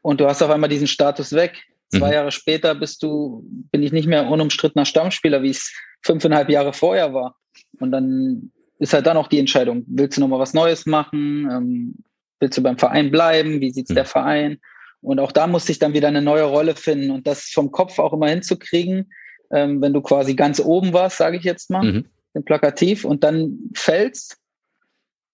[0.01, 1.61] Und du hast auf einmal diesen Status weg.
[1.89, 2.13] Zwei mhm.
[2.13, 5.73] Jahre später bist du, bin ich nicht mehr unumstrittener Stammspieler, wie es
[6.03, 7.35] fünfeinhalb Jahre vorher war.
[7.79, 11.47] Und dann ist halt dann auch die Entscheidung, willst du nochmal was Neues machen?
[11.51, 11.95] Ähm,
[12.39, 13.61] willst du beim Verein bleiben?
[13.61, 13.95] Wie sieht's mhm.
[13.95, 14.59] der Verein?
[15.01, 17.99] Und auch da musste ich dann wieder eine neue Rolle finden und das vom Kopf
[17.99, 19.11] auch immer hinzukriegen,
[19.51, 22.05] ähm, wenn du quasi ganz oben warst, sage ich jetzt mal, mhm.
[22.33, 24.37] im Plakativ, und dann fällst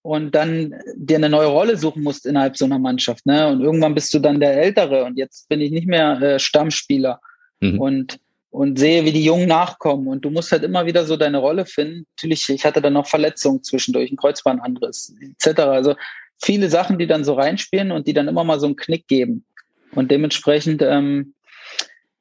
[0.02, 3.26] und dann dir eine neue Rolle suchen musst innerhalb so einer Mannschaft.
[3.26, 3.48] Ne?
[3.48, 7.20] Und irgendwann bist du dann der Ältere und jetzt bin ich nicht mehr äh, Stammspieler
[7.60, 7.82] mhm.
[7.82, 10.08] und, und sehe, wie die Jungen nachkommen.
[10.08, 12.06] Und du musst halt immer wieder so deine Rolle finden.
[12.16, 15.60] Natürlich, ich hatte dann noch Verletzungen zwischendurch, ein Kreuzbandandriss etc.
[15.60, 15.96] Also
[16.42, 19.44] viele Sachen, die dann so reinspielen und die dann immer mal so einen Knick geben.
[19.94, 21.34] Und dementsprechend ähm,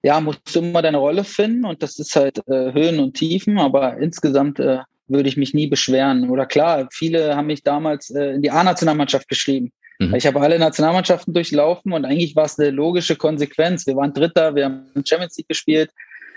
[0.03, 3.59] ja, musst du immer deine Rolle finden und das ist halt äh, Höhen und Tiefen,
[3.59, 4.79] aber insgesamt äh,
[5.09, 6.31] würde ich mich nie beschweren.
[6.31, 9.73] Oder klar, viele haben mich damals äh, in die A-Nationalmannschaft geschrieben.
[9.99, 10.15] Mhm.
[10.15, 13.87] Ich habe alle Nationalmannschaften durchlaufen und eigentlich war es eine logische Konsequenz.
[13.87, 15.91] Wir waren Dritter, wir haben Champions League gespielt.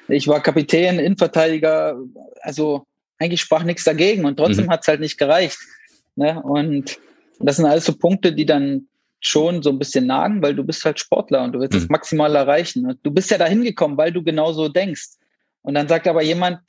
[0.07, 1.97] Ich war Kapitän, Innenverteidiger.
[2.41, 2.85] Also
[3.17, 4.71] eigentlich sprach nichts dagegen und trotzdem mhm.
[4.71, 5.57] hat es halt nicht gereicht.
[6.15, 6.41] Ne?
[6.41, 6.97] Und
[7.39, 8.87] das sind alles so Punkte, die dann
[9.19, 11.79] schon so ein bisschen nagen, weil du bist halt Sportler und du willst mhm.
[11.79, 12.85] das maximal erreichen.
[12.85, 15.17] Und du bist ja da hingekommen, weil du genauso denkst.
[15.61, 16.59] Und dann sagt aber jemand,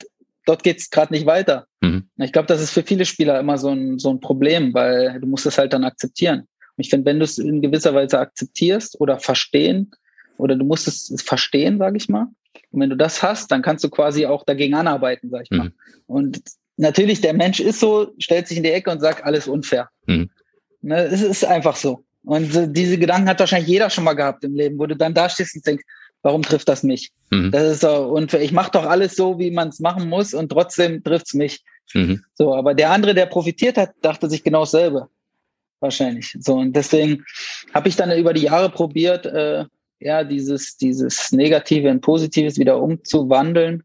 [0.45, 1.65] dort geht's gerade nicht weiter.
[1.81, 2.09] Mhm.
[2.17, 5.27] Ich glaube, das ist für viele Spieler immer so ein, so ein Problem, weil du
[5.27, 6.39] musst es halt dann akzeptieren.
[6.39, 9.91] Und ich finde, wenn du es in gewisser Weise akzeptierst oder verstehen,
[10.37, 12.27] oder du musst es verstehen, sage ich mal,
[12.71, 15.65] und wenn du das hast, dann kannst du quasi auch dagegen anarbeiten, sag ich mal.
[15.67, 15.73] Mhm.
[16.07, 16.41] Und
[16.77, 19.89] natürlich, der Mensch ist so, stellt sich in die Ecke und sagt, alles unfair.
[20.05, 20.29] Mhm.
[20.81, 22.03] Ne, es ist einfach so.
[22.23, 25.13] Und so, diese Gedanken hat wahrscheinlich jeder schon mal gehabt im Leben, wo du dann
[25.13, 25.83] da stehst und denkst,
[26.21, 27.11] warum trifft das mich?
[27.31, 27.51] Mhm.
[27.51, 28.41] Das ist so unfair.
[28.41, 31.63] Ich mache doch alles so, wie man es machen muss und trotzdem trifft's mich.
[31.93, 32.23] Mhm.
[32.35, 35.07] So, aber der andere, der profitiert hat, dachte sich genau dasselbe.
[35.79, 36.37] Wahrscheinlich.
[36.39, 37.25] So, und deswegen
[37.73, 39.65] habe ich dann über die Jahre probiert, äh,
[39.99, 43.83] ja, dieses, dieses Negative in Positives wieder umzuwandeln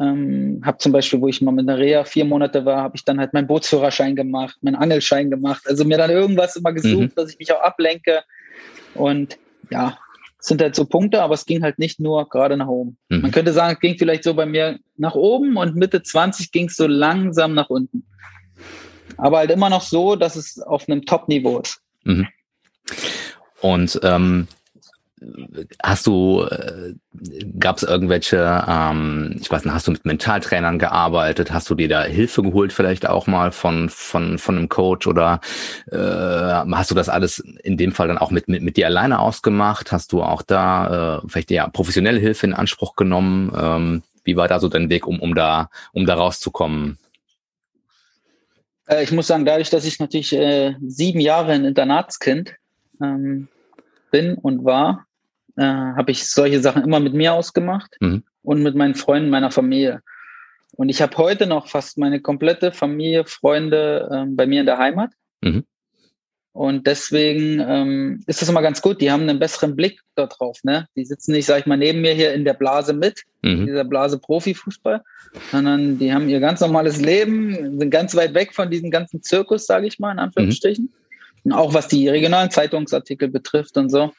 [0.00, 3.04] ähm, habe zum Beispiel, wo ich mal mit einer Reha vier Monate war, habe ich
[3.04, 5.62] dann halt meinen Bootsführerschein gemacht, meinen Angelschein gemacht.
[5.66, 7.14] Also mir dann irgendwas immer gesucht, mhm.
[7.14, 8.22] dass ich mich auch ablenke.
[8.94, 9.38] Und
[9.70, 9.98] ja,
[10.38, 12.98] sind halt so Punkte, aber es ging halt nicht nur gerade nach oben.
[13.08, 13.22] Mhm.
[13.22, 16.66] Man könnte sagen, es ging vielleicht so bei mir nach oben und Mitte 20 ging
[16.66, 18.04] es so langsam nach unten.
[19.16, 21.80] Aber halt immer noch so, dass es auf einem Top-Niveau ist.
[22.04, 22.26] Mhm.
[23.60, 24.46] Und ähm,
[25.82, 26.94] hast du, äh,
[27.58, 31.52] gab es irgendwelche, ähm, ich weiß nicht, hast du mit Mentaltrainern gearbeitet?
[31.52, 35.40] Hast du dir da Hilfe geholt vielleicht auch mal von von von einem Coach oder
[35.90, 39.20] äh, hast du das alles in dem Fall dann auch mit mit, mit dir alleine
[39.20, 39.90] ausgemacht?
[39.90, 43.52] Hast du auch da äh, vielleicht ja professionelle Hilfe in Anspruch genommen?
[43.58, 46.98] Ähm, wie war da so dein Weg, um um da um da rauszukommen?
[48.86, 52.54] Äh, ich muss sagen, dadurch, dass ich natürlich äh, sieben Jahre ein Internatskind
[53.00, 53.48] ähm,
[54.10, 55.06] bin und war,
[55.56, 58.22] äh, habe ich solche Sachen immer mit mir ausgemacht mhm.
[58.42, 60.02] und mit meinen Freunden meiner Familie.
[60.76, 64.78] Und ich habe heute noch fast meine komplette Familie, Freunde ähm, bei mir in der
[64.78, 65.10] Heimat.
[65.40, 65.64] Mhm.
[66.52, 69.02] Und deswegen ähm, ist das immer ganz gut.
[69.02, 70.64] Die haben einen besseren Blick darauf.
[70.64, 70.88] Ne?
[70.96, 73.66] Die sitzen nicht, sag ich mal, neben mir hier in der Blase mit, mhm.
[73.66, 75.02] dieser Blase Profifußball,
[75.52, 79.66] sondern die haben ihr ganz normales Leben, sind ganz weit weg von diesem ganzen Zirkus,
[79.66, 80.84] sage ich mal, in Anführungsstrichen.
[80.84, 81.05] Mhm.
[81.52, 84.12] Auch was die regionalen Zeitungsartikel betrifft und so.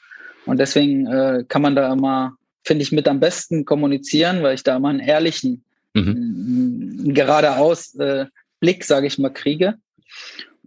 [0.45, 4.63] Und deswegen äh, kann man da immer, finde ich, mit am besten kommunizieren, weil ich
[4.63, 5.63] da immer einen ehrlichen,
[5.93, 6.09] mhm.
[6.09, 8.25] einen geradeaus äh,
[8.59, 9.75] Blick, sage ich mal, kriege.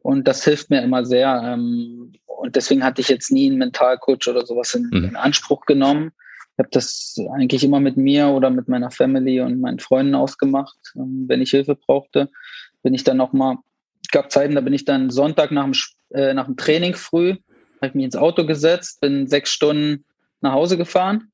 [0.02, 1.42] Und das hilft mir immer sehr.
[1.44, 5.04] Ähm, und deswegen hatte ich jetzt nie einen Mentalcoach oder sowas in, mhm.
[5.04, 6.12] in Anspruch genommen.
[6.52, 10.76] Ich habe das eigentlich immer mit mir oder mit meiner Family und meinen Freunden ausgemacht.
[10.96, 12.28] Ähm, wenn ich Hilfe brauchte,
[12.82, 13.56] bin ich dann nochmal,
[14.10, 15.74] gab Zeiten, da bin ich dann Sonntag nach dem,
[16.10, 17.36] äh, nach dem Training früh
[17.80, 20.04] habe ich mich ins Auto gesetzt, bin sechs Stunden
[20.40, 21.30] nach Hause gefahren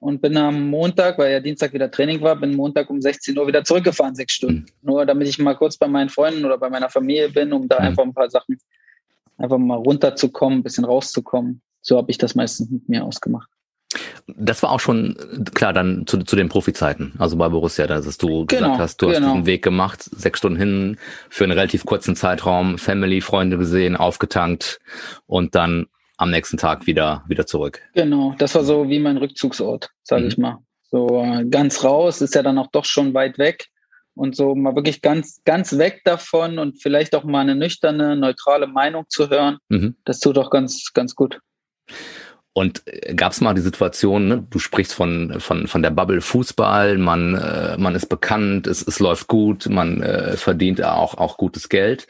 [0.00, 3.46] und bin am Montag, weil ja Dienstag wieder Training war, bin Montag um 16 Uhr
[3.46, 4.60] wieder zurückgefahren, sechs Stunden.
[4.60, 4.66] Mhm.
[4.82, 7.78] Nur damit ich mal kurz bei meinen Freunden oder bei meiner Familie bin, um da
[7.78, 7.86] mhm.
[7.86, 8.58] einfach ein paar Sachen,
[9.38, 11.62] einfach mal runterzukommen, ein bisschen rauszukommen.
[11.80, 13.48] So habe ich das meistens mit mir ausgemacht.
[14.26, 15.16] Das war auch schon
[15.54, 19.06] klar dann zu, zu den Profizeiten, also bei Borussia, dass du genau, gesagt hast, du
[19.06, 19.18] genau.
[19.18, 20.96] hast diesen Weg gemacht, sechs Stunden hin
[21.28, 24.80] für einen relativ kurzen Zeitraum, Family, Freunde gesehen, aufgetankt
[25.26, 27.80] und dann am nächsten Tag wieder wieder zurück.
[27.94, 30.28] Genau, das war so wie mein Rückzugsort, sage mhm.
[30.28, 30.58] ich mal.
[30.90, 33.68] So äh, ganz raus ist ja dann auch doch schon weit weg
[34.14, 38.66] und so mal wirklich ganz ganz weg davon und vielleicht auch mal eine nüchterne, neutrale
[38.66, 39.58] Meinung zu hören.
[39.68, 39.96] Mhm.
[40.04, 41.40] Das tut auch ganz ganz gut.
[42.54, 44.46] Und äh, gab es mal die Situation, ne?
[44.50, 48.98] du sprichst von, von, von der Bubble Fußball, man, äh, man ist bekannt, es, es
[48.98, 52.06] läuft gut, man äh, verdient auch, auch gutes Geld.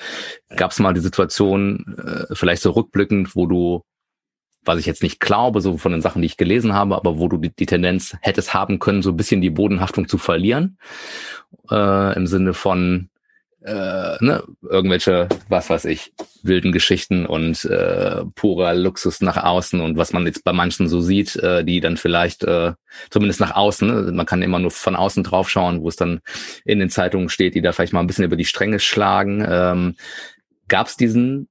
[0.57, 3.85] Gab es mal die Situation, äh, vielleicht so rückblickend, wo du,
[4.65, 7.29] was ich jetzt nicht glaube, so von den Sachen, die ich gelesen habe, aber wo
[7.29, 10.79] du die, die Tendenz hättest haben können, so ein bisschen die Bodenhaftung zu verlieren,
[11.71, 13.11] äh, im Sinne von,
[13.65, 19.97] äh, ne, irgendwelche, was weiß ich, wilden Geschichten und äh, purer Luxus nach außen und
[19.97, 22.73] was man jetzt bei manchen so sieht, äh, die dann vielleicht äh,
[23.11, 26.21] zumindest nach außen, ne, man kann immer nur von außen drauf schauen, wo es dann
[26.65, 29.45] in den Zeitungen steht, die da vielleicht mal ein bisschen über die Stränge schlagen.
[29.49, 29.97] Ähm,
[30.69, 31.49] Gab es diesen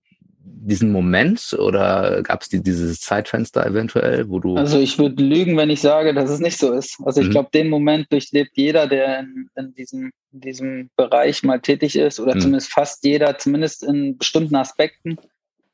[0.63, 4.55] diesen Moment oder gab es die, dieses Zeitfenster eventuell, wo du.
[4.55, 6.99] Also ich würde lügen, wenn ich sage, dass es nicht so ist.
[7.03, 7.31] Also ich mhm.
[7.31, 12.19] glaube, den Moment durchlebt jeder, der in, in, diesem, in diesem Bereich mal tätig ist,
[12.19, 12.41] oder mhm.
[12.41, 15.17] zumindest fast jeder, zumindest in bestimmten Aspekten,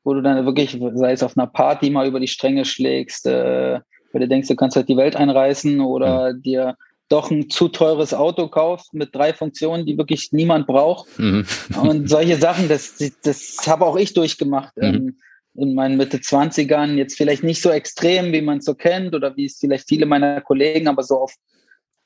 [0.03, 3.79] wo du dann wirklich, sei es auf einer Party mal über die Stränge schlägst, äh,
[4.13, 6.41] weil du denkst, du kannst halt die Welt einreißen oder mhm.
[6.41, 6.77] dir
[7.09, 11.07] doch ein zu teures Auto kauft mit drei Funktionen, die wirklich niemand braucht.
[11.19, 11.45] Mhm.
[11.81, 14.83] Und solche Sachen, das, das habe auch ich durchgemacht mhm.
[14.83, 15.17] ähm,
[15.55, 16.95] in meinen Mitte 20ern.
[16.95, 20.05] Jetzt vielleicht nicht so extrem, wie man es so kennt oder wie es vielleicht viele
[20.05, 21.33] meiner Kollegen, aber so auf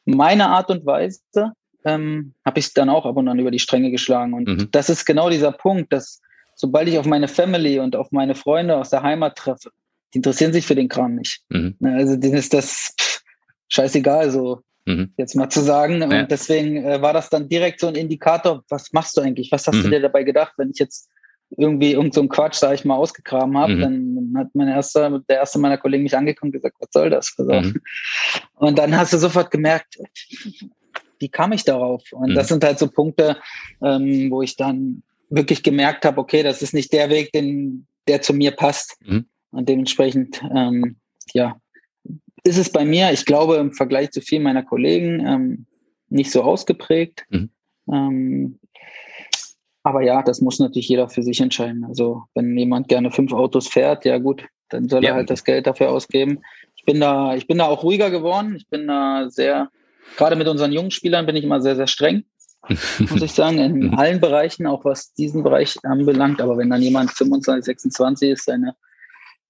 [0.06, 1.20] meine Art und Weise
[1.86, 4.34] ähm, habe ich dann auch ab und an über die Stränge geschlagen.
[4.34, 4.68] Und mhm.
[4.72, 6.22] das ist genau dieser Punkt, dass
[6.56, 9.72] sobald ich auf meine Family und auf meine Freunde aus der Heimat treffe,
[10.14, 11.42] die interessieren sich für den Kram nicht.
[11.50, 11.76] Mhm.
[11.82, 13.22] Also denen ist das pff,
[13.70, 14.30] scheißegal.
[14.30, 15.14] So, Mhm.
[15.18, 16.00] Jetzt mal zu sagen.
[16.02, 16.22] Ja.
[16.22, 19.52] Und deswegen äh, war das dann direkt so ein Indikator, was machst du eigentlich?
[19.52, 19.84] Was hast mhm.
[19.84, 21.10] du dir dabei gedacht, wenn ich jetzt
[21.58, 23.82] irgendwie irgend so einen Quatsch, sag ich mal, ausgegraben habe, mhm.
[23.82, 27.34] dann hat mein erster, der erste meiner Kollegen mich angekommen und gesagt, was soll das?
[27.38, 27.82] Mhm.
[28.56, 29.98] Und dann hast du sofort gemerkt,
[31.20, 32.04] wie kam ich darauf?
[32.12, 32.54] Und das mhm.
[32.54, 33.38] sind halt so Punkte,
[33.84, 38.22] ähm, wo ich dann wirklich gemerkt habe, okay, das ist nicht der Weg, den, der
[38.22, 38.98] zu mir passt.
[39.04, 39.26] Mhm.
[39.52, 40.98] Und dementsprechend, ähm,
[41.34, 41.58] ja,
[42.44, 45.66] ist es bei mir, ich glaube, im Vergleich zu vielen meiner Kollegen ähm,
[46.10, 47.26] nicht so ausgeprägt.
[47.30, 47.50] Mhm.
[47.92, 48.60] Ähm,
[49.84, 51.84] aber ja, das muss natürlich jeder für sich entscheiden.
[51.86, 55.12] Also wenn jemand gerne fünf Autos fährt, ja gut, dann soll ja.
[55.12, 56.42] er halt das Geld dafür ausgeben.
[56.76, 58.56] Ich bin da, ich bin da auch ruhiger geworden.
[58.56, 59.70] Ich bin da sehr,
[60.18, 62.24] gerade mit unseren jungen Spielern bin ich immer sehr, sehr streng,
[63.00, 63.94] muss ich sagen, in mhm.
[63.96, 66.42] allen Bereichen, auch was diesen Bereich anbelangt.
[66.42, 68.76] Aber wenn dann jemand 25, 26 ist, seine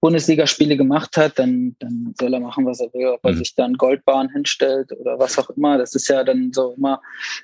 [0.01, 3.37] Bundesligaspiele gemacht hat, dann, dann soll er machen, was er will, ob er mhm.
[3.37, 5.77] sich dann Goldbahn hinstellt oder was auch immer.
[5.77, 7.01] Das ist ja dann so immer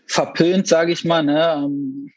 [0.07, 1.23] verpönt, sage ich mal.
[1.23, 1.53] Ne?
[1.55, 2.11] Ähm,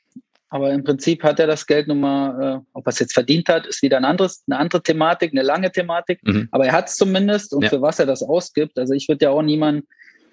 [0.48, 3.48] aber im Prinzip hat er das Geld nun mal, äh, ob er es jetzt verdient
[3.48, 6.20] hat, ist wieder ein anderes, eine andere Thematik, eine lange Thematik.
[6.24, 6.48] Mhm.
[6.50, 7.68] Aber er hat es zumindest und ja.
[7.68, 8.78] für was er das ausgibt.
[8.78, 9.86] Also ich würde ja auch niemanden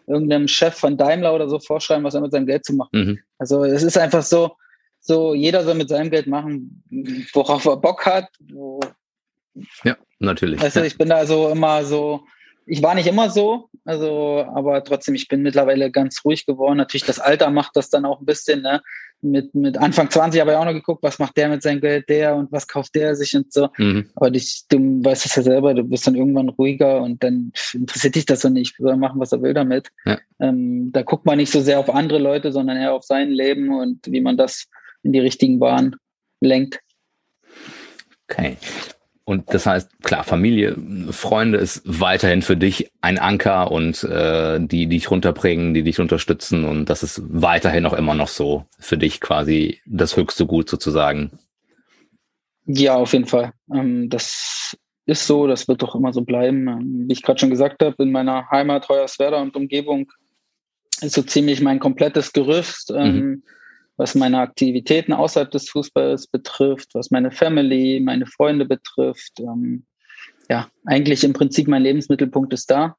[0.08, 2.90] irgendeinem Chef von Daimler oder so vorschreiben, was er mit seinem Geld zu machen.
[2.94, 3.20] Mhm.
[3.38, 4.56] Also es ist einfach so,
[5.02, 6.82] so jeder soll mit seinem Geld machen,
[7.34, 8.30] worauf er Bock hat.
[8.52, 8.80] Wo,
[9.84, 10.62] ja, natürlich.
[10.62, 10.86] Also ja.
[10.86, 12.24] ich bin da so immer so,
[12.66, 16.78] ich war nicht immer so, also, aber trotzdem, ich bin mittlerweile ganz ruhig geworden.
[16.78, 18.82] Natürlich, das Alter macht das dann auch ein bisschen, ne?
[19.22, 22.08] Mit, mit Anfang 20 habe ich auch noch geguckt, was macht der mit seinem Geld,
[22.08, 23.70] der und was kauft der sich und so.
[23.78, 24.12] Mhm.
[24.14, 28.16] Aber dich, du weißt es ja selber, du bist dann irgendwann ruhiger und dann interessiert
[28.16, 28.76] dich das so nicht.
[28.78, 29.88] Soll machen, was er will damit.
[30.06, 30.20] Ja.
[30.40, 33.74] Ähm, da guckt man nicht so sehr auf andere Leute, sondern eher auf sein Leben
[33.74, 34.68] und wie man das
[35.02, 35.96] in die richtigen Bahnen
[36.42, 36.80] lenkt.
[38.30, 38.58] Okay.
[39.28, 40.78] Und das heißt, klar, Familie,
[41.12, 46.00] Freunde ist weiterhin für dich ein Anker und äh, die, die dich runterbringen, die dich
[46.00, 50.70] unterstützen und das ist weiterhin auch immer noch so für dich quasi das höchste Gut
[50.70, 51.40] sozusagen.
[52.68, 53.52] Ja, auf jeden Fall.
[53.70, 56.70] Ähm, das ist so, das wird doch immer so bleiben.
[56.70, 60.10] Ähm, wie ich gerade schon gesagt habe, in meiner Heimat Hoyerswerda und Umgebung
[61.02, 62.94] ist so ziemlich mein komplettes Gerüst.
[62.96, 63.44] Ähm, mhm
[63.98, 69.40] was meine Aktivitäten außerhalb des Fußballs betrifft, was meine Family, meine Freunde betrifft.
[69.40, 69.86] Ähm,
[70.50, 72.96] ja, eigentlich im Prinzip mein Lebensmittelpunkt ist da.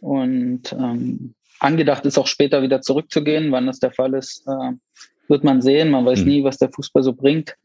[0.00, 3.50] Und ähm, angedacht ist auch später wieder zurückzugehen.
[3.50, 4.72] Wann das der Fall ist, äh,
[5.28, 5.90] wird man sehen.
[5.90, 6.26] Man weiß mhm.
[6.26, 7.56] nie, was der Fußball so bringt.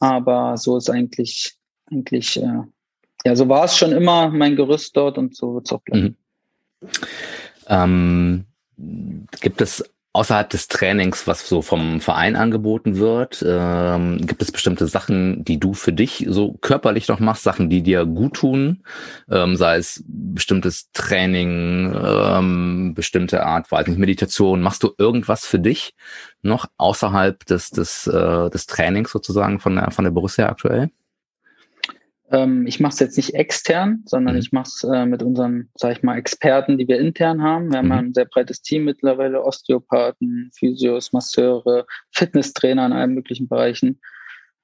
[0.00, 1.54] Aber so ist eigentlich,
[1.90, 2.62] eigentlich, äh,
[3.24, 6.16] ja, so war es schon immer mein Gerüst dort und so wird es auch bleiben.
[6.80, 6.88] Mhm.
[7.68, 8.44] Ähm,
[9.40, 14.86] gibt es außerhalb des Trainings, was so vom Verein angeboten wird, ähm, gibt es bestimmte
[14.86, 18.84] Sachen, die du für dich so körperlich noch machst, Sachen, die dir gut tun,
[19.28, 24.62] ähm, sei es bestimmtes Training, ähm, bestimmte Art, weiß nicht, Meditation.
[24.62, 25.94] Machst du irgendwas für dich
[26.42, 30.90] noch außerhalb des des äh, des Trainings sozusagen von der von der Borussia aktuell?
[32.30, 34.40] Ähm, ich mache es jetzt nicht extern, sondern mhm.
[34.40, 37.72] ich mache es äh, mit unseren, sag ich mal, Experten, die wir intern haben.
[37.72, 37.92] Wir mhm.
[37.92, 44.00] haben ein sehr breites Team mittlerweile, Osteopathen, Physios, Masseure, Fitnesstrainer in allen möglichen Bereichen.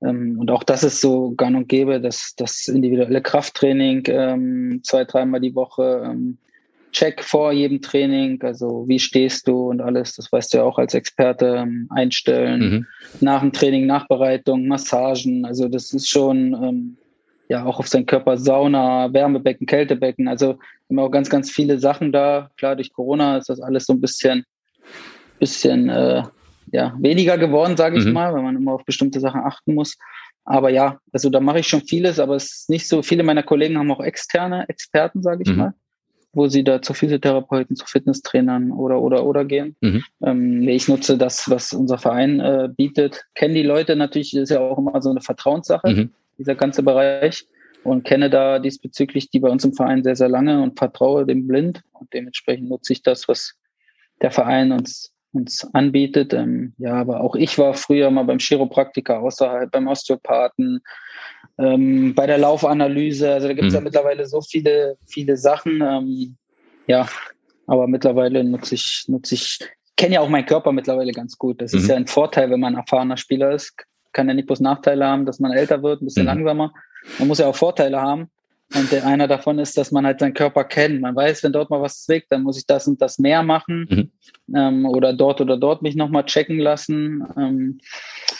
[0.02, 5.04] Ähm, und auch das ist so gang und gäbe, dass das individuelle Krafttraining ähm, zwei,
[5.04, 6.38] dreimal die Woche, ähm,
[6.92, 10.76] Check vor jedem Training, also wie stehst du und alles, das weißt du ja auch
[10.76, 12.86] als Experte, ähm, einstellen, mhm.
[13.20, 16.96] nach dem Training, Nachbereitung, Massagen, also das ist schon ähm,
[17.50, 20.28] ja auch auf seinen Körper Sauna, Wärmebecken, Kältebecken.
[20.28, 20.58] Also
[20.88, 22.48] wir auch ganz, ganz viele Sachen da.
[22.56, 24.44] Klar, durch Corona ist das alles so ein bisschen,
[25.40, 26.22] bisschen äh,
[26.70, 28.12] ja, weniger geworden, sage ich mhm.
[28.12, 29.98] mal, weil man immer auf bestimmte Sachen achten muss.
[30.44, 33.42] Aber ja, also da mache ich schon vieles, aber es ist nicht so, viele meiner
[33.42, 35.56] Kollegen haben auch externe Experten, sage ich mhm.
[35.56, 35.74] mal,
[36.32, 39.74] wo sie da zu Physiotherapeuten, zu Fitnesstrainern oder oder oder gehen.
[39.80, 40.04] Mhm.
[40.22, 43.24] Ähm, ich nutze das, was unser Verein äh, bietet.
[43.34, 45.88] Kennen die Leute natürlich, ist ja auch immer so eine Vertrauenssache.
[45.90, 46.10] Mhm
[46.40, 47.46] dieser ganze Bereich
[47.84, 51.46] und kenne da diesbezüglich die bei uns im Verein sehr, sehr lange und vertraue dem
[51.46, 53.54] blind und dementsprechend nutze ich das, was
[54.22, 56.32] der Verein uns, uns anbietet.
[56.32, 60.80] Ähm, ja, aber auch ich war früher mal beim Chiropraktiker außerhalb, beim Osteopathen,
[61.58, 63.32] ähm, bei der Laufanalyse.
[63.32, 63.78] Also da gibt es mhm.
[63.78, 65.82] ja mittlerweile so viele, viele Sachen.
[65.82, 66.36] Ähm,
[66.86, 67.06] ja,
[67.66, 69.58] aber mittlerweile nutze ich, nutze ich,
[69.96, 71.60] kenne ja auch meinen Körper mittlerweile ganz gut.
[71.60, 71.78] Das mhm.
[71.78, 73.74] ist ja ein Vorteil, wenn man erfahrener Spieler ist
[74.12, 76.28] kann ja nicht bloß Nachteile haben, dass man älter wird, ein bisschen mhm.
[76.28, 76.72] langsamer.
[77.18, 78.30] Man muss ja auch Vorteile haben.
[78.72, 81.00] Und der, einer davon ist, dass man halt seinen Körper kennt.
[81.00, 83.86] Man weiß, wenn dort mal was zwickt, dann muss ich das und das mehr machen
[83.90, 84.56] mhm.
[84.56, 87.24] ähm, oder dort oder dort mich nochmal checken lassen.
[87.36, 87.80] Ähm,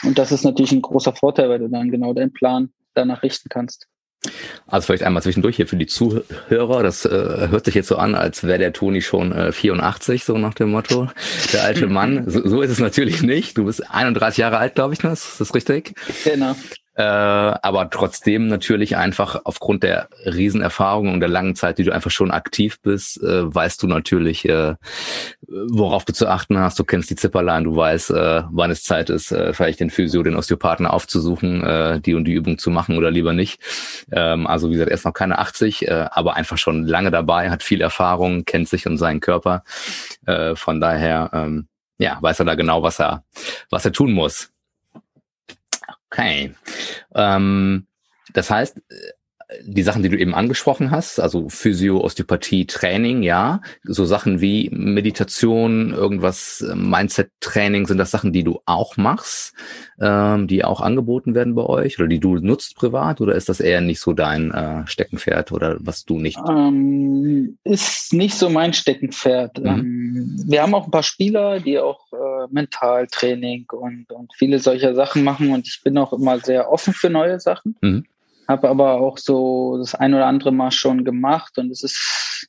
[0.05, 3.49] und das ist natürlich ein großer Vorteil, weil du dann genau deinen Plan danach richten
[3.49, 3.89] kannst.
[4.67, 6.83] Also vielleicht einmal zwischendurch hier für die Zuhörer.
[6.83, 10.37] Das äh, hört sich jetzt so an, als wäre der Toni schon äh, 84, so
[10.37, 11.09] nach dem Motto.
[11.53, 12.29] Der alte Mann.
[12.29, 13.57] So, so ist es natürlich nicht.
[13.57, 15.13] Du bist 31 Jahre alt, glaube ich, ne?
[15.13, 15.95] Ist das richtig?
[16.25, 16.55] Genau.
[16.95, 22.11] Äh, aber trotzdem natürlich einfach aufgrund der Riesenerfahrung und der langen Zeit, die du einfach
[22.11, 24.75] schon aktiv bist, äh, weißt du natürlich, äh,
[25.47, 26.79] worauf du zu achten hast.
[26.79, 30.23] Du kennst die Zipperlein, du weißt, äh, wann es Zeit ist, äh, vielleicht den Physio,
[30.25, 33.61] den Osteopathen aufzusuchen, äh, die und die Übung zu machen oder lieber nicht.
[34.11, 37.51] Ähm, also wie gesagt, er ist noch keine 80, äh, aber einfach schon lange dabei,
[37.51, 39.63] hat viel Erfahrung, kennt sich und seinen Körper.
[40.27, 41.69] Äh, von daher, ähm,
[41.99, 43.25] ja, weiß er da genau, was er,
[43.71, 44.51] was er tun muss.
[46.13, 46.55] Okay.
[47.15, 47.87] Ähm,
[48.33, 48.81] das heißt,
[49.63, 54.71] die Sachen, die du eben angesprochen hast, also Physio, Osteopathie, Training, ja, so Sachen wie
[54.73, 59.55] Meditation, irgendwas, äh, Mindset-Training, sind das Sachen, die du auch machst,
[60.01, 63.61] ähm, die auch angeboten werden bei euch oder die du nutzt privat oder ist das
[63.61, 66.39] eher nicht so dein äh, Steckenpferd oder was du nicht?
[66.49, 69.59] Ähm, ist nicht so mein Steckenpferd.
[69.59, 69.67] Mhm.
[69.67, 74.95] Ähm, wir haben auch ein paar Spieler, die auch äh, Mentaltraining und, und viele solcher
[74.95, 77.77] Sachen machen und ich bin auch immer sehr offen für neue Sachen.
[77.81, 78.05] Mhm
[78.51, 82.47] habe aber auch so das ein oder andere Mal schon gemacht und es ist,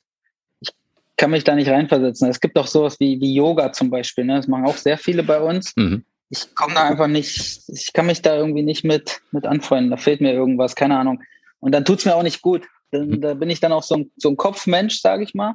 [0.60, 0.70] ich
[1.16, 2.28] kann mich da nicht reinversetzen.
[2.28, 4.36] Es gibt auch sowas wie, wie Yoga zum Beispiel, ne?
[4.36, 5.72] das machen auch sehr viele bei uns.
[5.76, 6.04] Mhm.
[6.28, 9.96] Ich komme da einfach nicht, ich kann mich da irgendwie nicht mit, mit anfreunden, da
[9.96, 11.22] fehlt mir irgendwas, keine Ahnung.
[11.60, 12.66] Und dann tut es mir auch nicht gut.
[12.90, 13.20] Dann, mhm.
[13.20, 15.54] Da bin ich dann auch so ein, so ein Kopfmensch, sage ich mal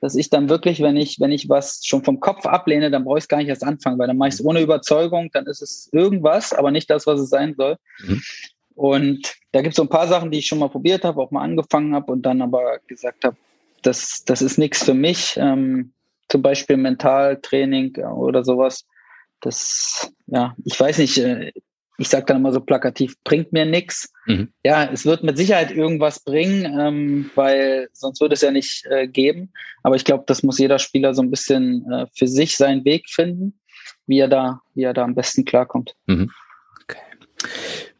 [0.00, 3.18] dass ich dann wirklich, wenn ich, wenn ich was schon vom Kopf ablehne, dann brauche
[3.18, 5.62] ich es gar nicht erst anfangen, weil dann mache ich es ohne Überzeugung, dann ist
[5.62, 7.76] es irgendwas, aber nicht das, was es sein soll.
[8.00, 8.22] Mhm.
[8.78, 11.32] Und da gibt es so ein paar Sachen, die ich schon mal probiert habe, auch
[11.32, 13.36] mal angefangen habe und dann aber gesagt habe,
[13.82, 15.36] das, das ist nichts für mich.
[15.36, 15.92] Ähm,
[16.28, 18.86] zum Beispiel Mentaltraining oder sowas.
[19.40, 21.52] Das, ja, ich weiß nicht, äh,
[21.98, 24.12] ich sage dann immer so plakativ, bringt mir nichts.
[24.26, 24.52] Mhm.
[24.62, 29.08] Ja, es wird mit Sicherheit irgendwas bringen, ähm, weil sonst würde es ja nicht äh,
[29.08, 29.52] geben.
[29.82, 33.08] Aber ich glaube, das muss jeder Spieler so ein bisschen äh, für sich seinen Weg
[33.08, 33.58] finden,
[34.06, 35.96] wie er da, wie er da am besten klarkommt.
[36.06, 36.30] Mhm.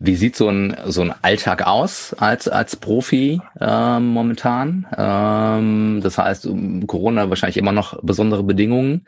[0.00, 4.86] Wie sieht so ein, so ein Alltag aus als, als Profi ähm, momentan?
[4.96, 6.48] Ähm, das heißt,
[6.86, 9.06] Corona wahrscheinlich immer noch besondere Bedingungen.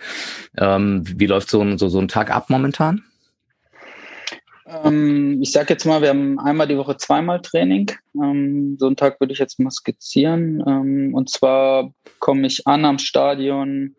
[0.59, 3.05] Ähm, wie läuft so ein, so, so ein Tag ab momentan?
[4.67, 7.93] Ähm, ich sage jetzt mal, wir haben einmal die Woche zweimal Training.
[8.21, 10.63] Ähm, so einen Tag würde ich jetzt mal skizzieren.
[10.67, 13.95] Ähm, und zwar komme ich an am Stadion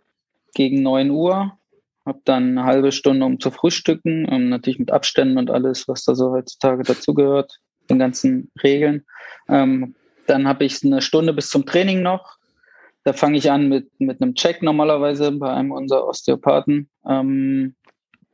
[0.53, 1.57] gegen 9 Uhr
[2.05, 6.03] habe dann eine halbe Stunde, um zu frühstücken, um, natürlich mit Abständen und alles, was
[6.03, 9.05] da so heutzutage dazugehört, den ganzen Regeln.
[9.47, 9.95] Ähm,
[10.27, 12.37] dann habe ich eine Stunde bis zum Training noch.
[13.03, 16.89] Da fange ich an mit, mit einem Check normalerweise bei einem unserer Osteopathen.
[17.07, 17.75] Ähm,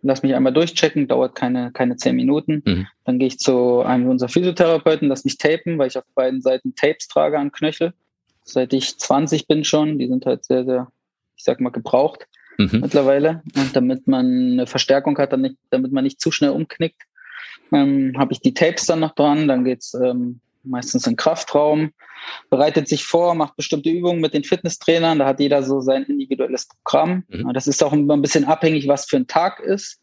[0.02, 2.64] lass mich einmal durchchecken, dauert keine, keine zehn Minuten.
[2.66, 2.88] Mhm.
[3.06, 6.76] Dann gehe ich zu einem unserer Physiotherapeuten, lass mich tapen, weil ich auf beiden Seiten
[6.76, 7.94] Tapes trage an Knöchel.
[8.44, 10.92] Seit ich 20 bin schon, die sind halt sehr, sehr,
[11.36, 12.28] ich sag mal, gebraucht
[12.58, 12.82] mhm.
[12.82, 13.42] mittlerweile.
[13.56, 17.02] Und damit man eine Verstärkung hat, damit, damit man nicht zu schnell umknickt,
[17.72, 19.48] ähm, habe ich die Tapes dann noch dran.
[19.48, 21.92] Dann geht's ähm, meistens in Kraftraum,
[22.50, 25.20] bereitet sich vor, macht bestimmte Übungen mit den Fitnesstrainern.
[25.20, 27.24] Da hat jeder so sein individuelles Programm.
[27.30, 27.54] Mhm.
[27.54, 30.00] Das ist auch immer ein bisschen abhängig, was für ein Tag ist.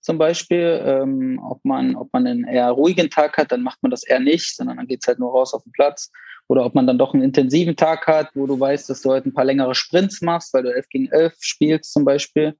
[0.00, 3.90] Zum Beispiel, ähm, ob man, ob man einen eher ruhigen Tag hat, dann macht man
[3.90, 6.10] das eher nicht, sondern dann geht's halt nur raus auf den Platz
[6.50, 9.28] oder ob man dann doch einen intensiven Tag hat, wo du weißt, dass du heute
[9.28, 12.56] ein paar längere Sprints machst, weil du 11 gegen 11 spielst zum Beispiel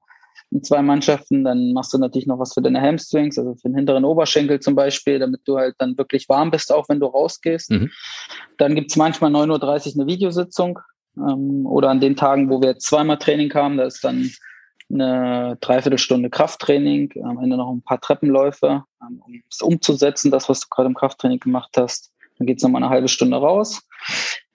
[0.49, 3.75] in zwei Mannschaften, dann machst du natürlich noch was für deine Hamstrings, also für den
[3.75, 7.71] hinteren Oberschenkel zum Beispiel, damit du halt dann wirklich warm bist, auch wenn du rausgehst.
[7.71, 7.91] Mhm.
[8.57, 10.79] Dann gibt's manchmal 9.30 Uhr eine Videositzung
[11.17, 14.31] ähm, oder an den Tagen, wo wir zweimal Training haben, da ist dann
[14.89, 20.61] eine Dreiviertelstunde Krafttraining, am Ende noch ein paar Treppenläufe, ähm, um es umzusetzen, das, was
[20.61, 22.13] du gerade im Krafttraining gemacht hast.
[22.41, 23.83] Dann geht's noch mal eine halbe Stunde raus.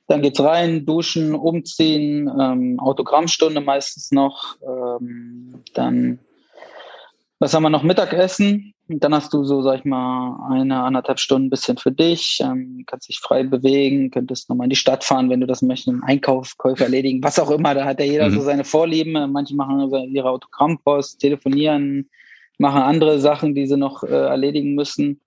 [0.08, 4.56] Dann geht's rein, duschen, umziehen, ähm, Autogrammstunde meistens noch.
[4.60, 6.18] Ähm, dann,
[7.38, 7.84] was haben wir noch?
[7.84, 8.74] Mittagessen.
[8.88, 12.40] Und dann hast du so, sag ich mal, eine, anderthalb Stunden ein bisschen für dich.
[12.42, 15.90] Ähm, kannst dich frei bewegen, könntest nochmal in die Stadt fahren, wenn du das möchtest,
[15.90, 17.72] einen Einkauf, Käufe erledigen, was auch immer.
[17.76, 18.34] Da hat ja jeder mhm.
[18.34, 19.30] so seine Vorlieben.
[19.30, 22.10] Manche machen ihre Autogrammpost, telefonieren,
[22.58, 25.20] machen andere Sachen, die sie noch äh, erledigen müssen.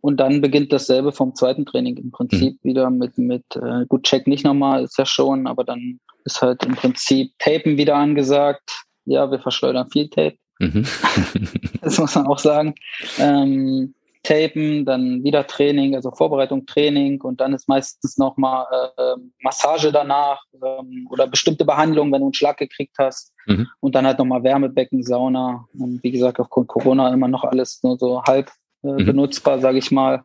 [0.00, 2.68] Und dann beginnt dasselbe vom zweiten Training im Prinzip mhm.
[2.68, 6.64] wieder mit, mit äh, gut, Check nicht nochmal, ist ja schon, aber dann ist halt
[6.64, 8.84] im Prinzip Tapen wieder angesagt.
[9.04, 10.36] Ja, wir verschleudern viel Tape.
[10.58, 10.86] Mhm.
[11.82, 12.74] das muss man auch sagen.
[13.18, 18.66] Ähm, Tapen, dann wieder Training, also Vorbereitung, Training und dann ist meistens nochmal
[18.98, 23.32] äh, Massage danach ähm, oder bestimmte Behandlungen, wenn du einen Schlag gekriegt hast.
[23.46, 23.68] Mhm.
[23.80, 25.66] Und dann halt nochmal Wärmebecken, Sauna.
[25.72, 28.50] Und wie gesagt, aufgrund Corona immer noch alles nur so halb
[28.82, 29.06] äh, mhm.
[29.06, 30.24] benutzbar, sage ich mal,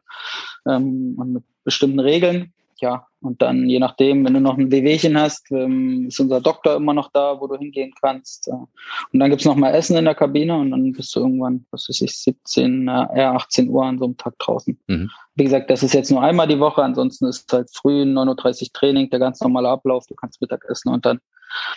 [0.67, 2.53] ähm, mit bestimmten Regeln.
[2.81, 6.75] Ja, und dann je nachdem, wenn du noch ein Wehwehchen hast, ähm, ist unser Doktor
[6.75, 8.49] immer noch da, wo du hingehen kannst.
[8.49, 11.65] Äh, und dann gibt's noch mal Essen in der Kabine und dann bist du irgendwann,
[11.71, 14.77] was weiß ich, 17, äh, 18 Uhr an so einem Tag draußen.
[14.87, 15.09] Mhm.
[15.35, 18.73] Wie gesagt, das ist jetzt nur einmal die Woche, ansonsten ist halt früh 9.30 Uhr
[18.73, 21.19] Training, der ganz normale Ablauf, du kannst Mittag essen und dann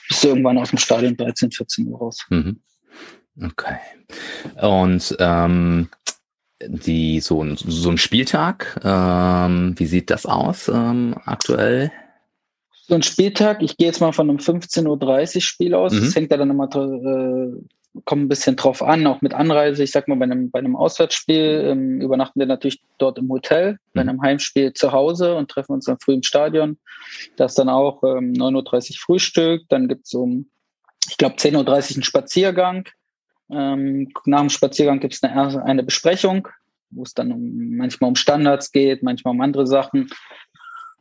[0.08, 2.26] bist du irgendwann aus dem Stadion 13, 14 Uhr raus.
[2.28, 2.60] Mhm.
[3.40, 3.78] Okay.
[4.60, 5.88] Und ähm,
[6.66, 11.92] die so ein, so ein Spieltag, ähm, wie sieht das aus ähm, aktuell?
[12.86, 15.92] So ein Spieltag, ich gehe jetzt mal von einem 15.30 Uhr Spiel aus.
[15.92, 16.00] Mhm.
[16.00, 17.52] Das hängt ja dann immer äh,
[18.04, 19.82] kommt ein bisschen drauf an, auch mit Anreise.
[19.82, 23.78] Ich sag mal, bei einem, bei einem Auswärtsspiel ähm, übernachten wir natürlich dort im Hotel,
[23.94, 24.09] bei mhm.
[24.09, 26.78] einem Heimspiel zu Hause und treffen uns dann früh im Stadion.
[27.36, 30.48] Da ist dann auch ähm, 9.30 Uhr Frühstück, dann gibt's um,
[31.09, 32.88] ich glaube, 10.30 Uhr einen Spaziergang.
[33.51, 36.49] Ähm, nach dem Spaziergang gibt's eine, eine Besprechung,
[36.90, 40.11] wo es dann um, manchmal um Standards geht, manchmal um andere Sachen.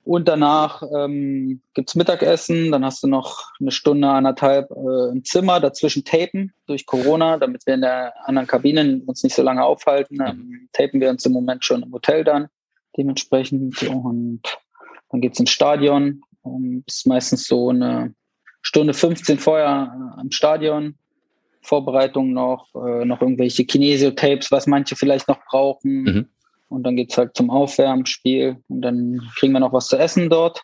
[0.07, 5.59] Und danach ähm, gibt Mittagessen, dann hast du noch eine Stunde, anderthalb äh, im Zimmer,
[5.59, 10.19] dazwischen tapen durch Corona, damit wir in der anderen Kabine uns nicht so lange aufhalten.
[10.25, 12.47] Ähm, tapen wir uns im Moment schon im Hotel dann
[12.95, 13.83] dementsprechend.
[13.83, 14.43] Und
[15.09, 16.21] dann geht's ins Stadion.
[16.41, 18.13] Um, ist meistens so eine
[18.61, 20.95] Stunde 15 vorher äh, am Stadion.
[21.67, 26.03] Vorbereitung noch, äh, noch irgendwelche Kinesio-Tapes, was manche vielleicht noch brauchen.
[26.03, 26.29] Mhm
[26.69, 30.63] und dann geht's halt zum Aufwärmspiel und dann kriegen wir noch was zu essen dort.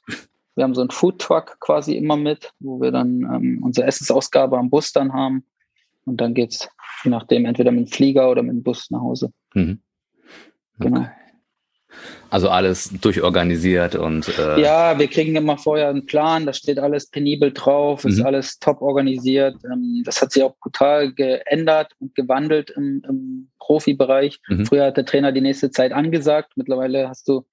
[0.56, 4.70] Wir haben so einen Foodtruck quasi immer mit, wo wir dann ähm, unsere Essensausgabe am
[4.70, 5.46] Bus dann haben.
[6.06, 6.70] Und dann geht's
[7.04, 9.32] je nachdem entweder mit dem Flieger oder mit dem Bus nach Hause.
[9.54, 9.80] Mhm.
[10.80, 11.08] Genau.
[12.30, 17.08] Also alles durchorganisiert und äh ja, wir kriegen immer vorher einen Plan, da steht alles
[17.08, 18.26] penibel drauf, ist mhm.
[18.26, 19.56] alles top organisiert.
[19.66, 24.40] Ähm, das hat sich auch brutal geändert und gewandelt im, im Profibereich.
[24.48, 24.66] Mhm.
[24.66, 27.46] Früher hat der Trainer die nächste Zeit angesagt, mittlerweile hast du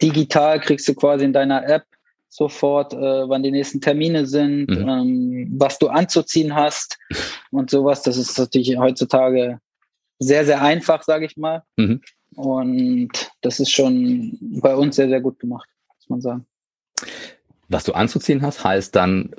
[0.00, 1.84] digital, kriegst du quasi in deiner App
[2.28, 2.96] sofort, äh,
[3.28, 4.88] wann die nächsten Termine sind, mhm.
[4.88, 6.98] ähm, was du anzuziehen hast
[7.50, 8.02] und sowas.
[8.02, 9.58] Das ist natürlich heutzutage
[10.20, 11.64] sehr, sehr einfach, sage ich mal.
[11.76, 12.00] Mhm.
[12.36, 13.10] Und
[13.40, 16.46] das ist schon bei uns sehr, sehr gut gemacht, muss man sagen.
[17.68, 19.34] Was du anzuziehen hast, heißt dann,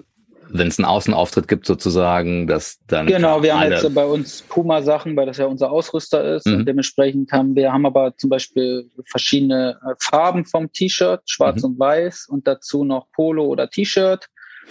[0.53, 3.07] wenn es einen Außenauftritt gibt, sozusagen, dass dann.
[3.07, 6.45] Genau, wir haben jetzt bei uns Puma-Sachen, weil das ja unser Ausrüster ist.
[6.45, 6.55] Mhm.
[6.55, 11.71] Und dementsprechend haben wir, haben aber zum Beispiel verschiedene äh, Farben vom T-Shirt, schwarz mhm.
[11.71, 14.27] und weiß, und dazu noch Polo oder T-Shirt.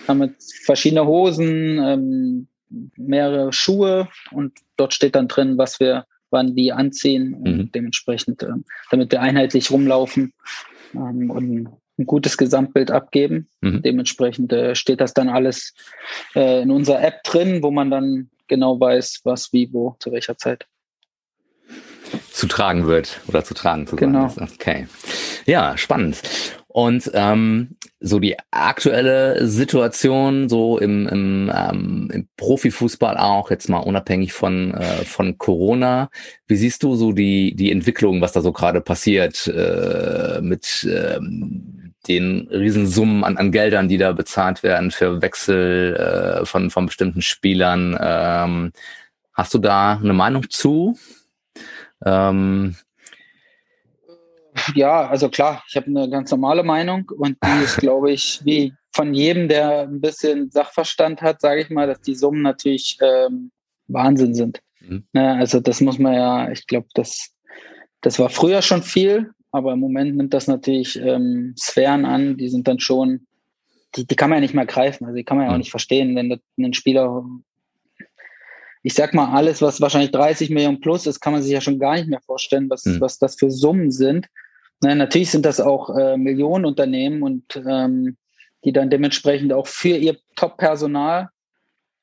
[0.07, 2.49] Haben jetzt verschiedene Hosen, ähm,
[2.97, 7.72] mehrere Schuhe und dort steht dann drin, was wir wann die anziehen und mhm.
[7.72, 8.53] dementsprechend, äh,
[8.91, 10.33] damit wir einheitlich rumlaufen
[10.95, 11.68] ähm, und
[11.99, 13.49] ein gutes Gesamtbild abgeben.
[13.61, 13.83] Mhm.
[13.83, 15.74] Dementsprechend äh, steht das dann alles
[16.35, 20.37] äh, in unserer App drin, wo man dann genau weiß, was, wie, wo, zu welcher
[20.37, 20.66] Zeit
[22.33, 24.28] zu tragen wird oder zu tragen zu genau.
[24.28, 24.49] sein.
[24.53, 24.87] Okay.
[25.47, 26.20] Ja, spannend.
[26.66, 33.78] Und ähm, so die aktuelle Situation so im, im, ähm, im Profifußball auch, jetzt mal
[33.78, 36.09] unabhängig von, äh, von Corona,
[36.46, 41.92] wie siehst du so die, die Entwicklung, was da so gerade passiert äh, mit ähm,
[42.09, 47.20] den Riesensummen an, an Geldern, die da bezahlt werden für Wechsel äh, von, von bestimmten
[47.20, 47.98] Spielern?
[48.01, 48.72] Ähm,
[49.34, 50.98] hast du da eine Meinung zu?
[52.05, 52.76] Ähm,
[54.75, 58.73] ja, also klar, ich habe eine ganz normale Meinung und die ist, glaube ich, wie
[58.93, 63.51] von jedem, der ein bisschen Sachverstand hat, sage ich mal, dass die Summen natürlich ähm,
[63.89, 64.61] Wahnsinn sind.
[64.81, 65.05] Mhm.
[65.13, 67.31] Ne, also das muss man ja, ich glaube, das,
[68.01, 72.49] das war früher schon viel, aber im Moment nimmt das natürlich ähm, Sphären an, die
[72.49, 73.27] sind dann schon,
[73.97, 75.61] die, die kann man ja nicht mehr greifen, also die kann man ja auch mhm.
[75.61, 77.25] nicht verstehen, wenn ein Spieler
[78.83, 81.79] ich sag mal, alles, was wahrscheinlich 30 Millionen plus ist, kann man sich ja schon
[81.79, 83.01] gar nicht mehr vorstellen, was, mhm.
[83.01, 84.27] was das für Summen sind.
[84.81, 88.16] Na, natürlich sind das auch äh, Millionenunternehmen und ähm,
[88.64, 91.28] die dann dementsprechend auch für ihr Top-Personal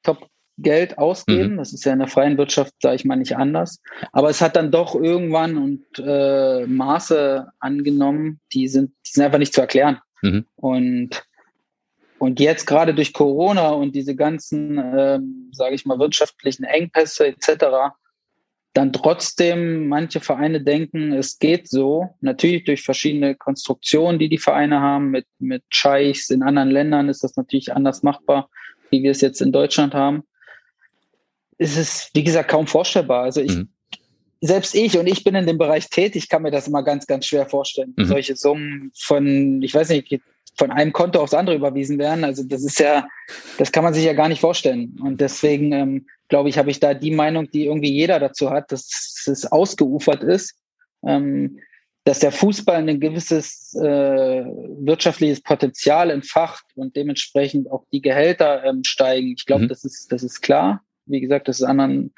[0.03, 1.53] Top-Geld ausgeben.
[1.53, 1.57] Mhm.
[1.57, 3.82] Das ist ja in der freien Wirtschaft, sage ich mal, nicht anders.
[4.11, 9.39] Aber es hat dann doch irgendwann und äh, Maße angenommen, die sind, die sind einfach
[9.39, 9.99] nicht zu erklären.
[10.21, 10.45] Mhm.
[10.55, 11.23] Und
[12.19, 17.93] und jetzt gerade durch Corona und diese ganzen, ähm, sage ich mal, wirtschaftlichen Engpässe etc.,
[18.78, 22.09] dann trotzdem manche Vereine denken, es geht so.
[22.21, 27.23] Natürlich durch verschiedene Konstruktionen, die die Vereine haben, mit, mit Scheichs in anderen Ländern ist
[27.23, 28.51] das natürlich anders machbar,
[28.91, 30.21] wie wir es jetzt in Deutschland haben.
[31.57, 33.23] Es ist, wie gesagt, kaum vorstellbar.
[33.23, 33.69] Also ich, mhm.
[34.41, 37.25] selbst ich, und ich bin in dem Bereich tätig, kann mir das immer ganz, ganz
[37.25, 37.95] schwer vorstellen.
[37.97, 38.05] Mhm.
[38.05, 40.21] Solche Summen von, ich weiß nicht,
[40.55, 42.23] von einem Konto aufs andere überwiesen werden.
[42.23, 43.07] Also das ist ja,
[43.57, 44.99] das kann man sich ja gar nicht vorstellen.
[45.01, 48.71] Und deswegen ähm, glaube ich, habe ich da die Meinung, die irgendwie jeder dazu hat,
[48.71, 50.55] dass es ausgeufert ist,
[51.05, 51.59] ähm,
[52.03, 58.84] dass der Fußball ein gewisses äh, wirtschaftliches Potenzial entfacht und dementsprechend auch die Gehälter ähm,
[58.84, 59.34] steigen.
[59.38, 59.67] Ich glaube, mhm.
[59.67, 60.82] das ist das ist klar.
[61.05, 62.13] Wie gesagt, das ist anderen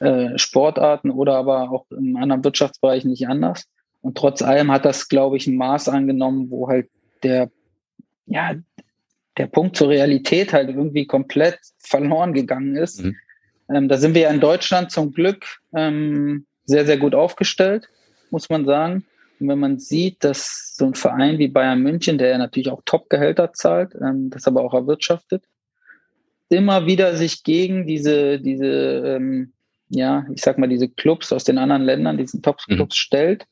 [0.00, 3.64] äh, Sportarten oder aber auch in anderen Wirtschaftsbereichen nicht anders.
[4.00, 6.88] Und trotz allem hat das, glaube ich, ein Maß angenommen, wo halt
[7.22, 7.50] der
[8.28, 8.54] ja,
[9.38, 13.04] der Punkt zur Realität halt irgendwie komplett verloren gegangen ist.
[13.04, 13.16] Mhm.
[13.72, 15.44] Ähm, da sind wir ja in Deutschland zum Glück
[15.74, 17.88] ähm, sehr, sehr gut aufgestellt,
[18.30, 19.04] muss man sagen.
[19.40, 22.82] Und wenn man sieht, dass so ein Verein wie Bayern München, der ja natürlich auch
[22.84, 25.44] Top-Gehälter zahlt, ähm, das aber auch erwirtschaftet,
[26.48, 29.52] immer wieder sich gegen diese, diese, ähm,
[29.90, 32.98] ja, ich sag mal, diese Clubs aus den anderen Ländern, diesen Top-Clubs mhm.
[32.98, 33.46] stellt.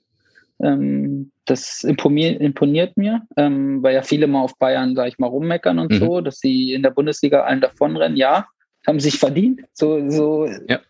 [0.59, 5.79] Ähm, das imponiert, mir, ähm, weil ja viele mal auf Bayern, sag ich mal, rummeckern
[5.79, 5.99] und mhm.
[5.99, 8.17] so, dass sie in der Bundesliga allen davonrennen.
[8.17, 8.47] Ja,
[8.87, 9.63] haben sich verdient.
[9.73, 10.81] So, so ja.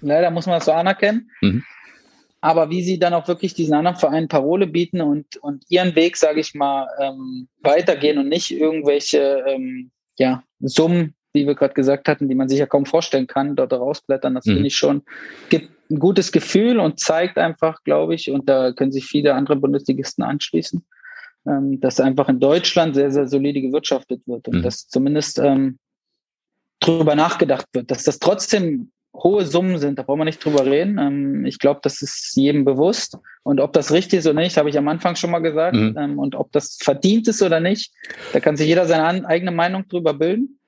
[0.00, 1.30] leider muss man das so anerkennen.
[1.40, 1.62] Mhm.
[2.40, 6.18] Aber wie sie dann auch wirklich diesen anderen Vereinen Parole bieten und, und ihren Weg,
[6.18, 12.06] sage ich mal, ähm, weitergehen und nicht irgendwelche ähm, ja, Summen, wie wir gerade gesagt
[12.06, 14.52] hatten, die man sich ja kaum vorstellen kann, dort rausblättern, das mhm.
[14.52, 15.02] finde ich schon,
[15.48, 19.56] gibt ein gutes Gefühl und zeigt einfach, glaube ich, und da können sich viele andere
[19.56, 20.84] Bundesligisten anschließen,
[21.46, 24.62] ähm, dass einfach in Deutschland sehr, sehr solide gewirtschaftet wird und mhm.
[24.62, 25.78] dass zumindest ähm,
[26.86, 30.98] drüber nachgedacht wird, dass das trotzdem hohe Summen sind, da brauchen wir nicht drüber reden.
[30.98, 33.16] Ähm, ich glaube, das ist jedem bewusst.
[33.42, 35.76] Und ob das richtig ist oder nicht, habe ich am Anfang schon mal gesagt.
[35.76, 35.96] Mhm.
[35.96, 37.92] Ähm, und ob das verdient ist oder nicht,
[38.32, 40.58] da kann sich jeder seine eigene Meinung drüber bilden.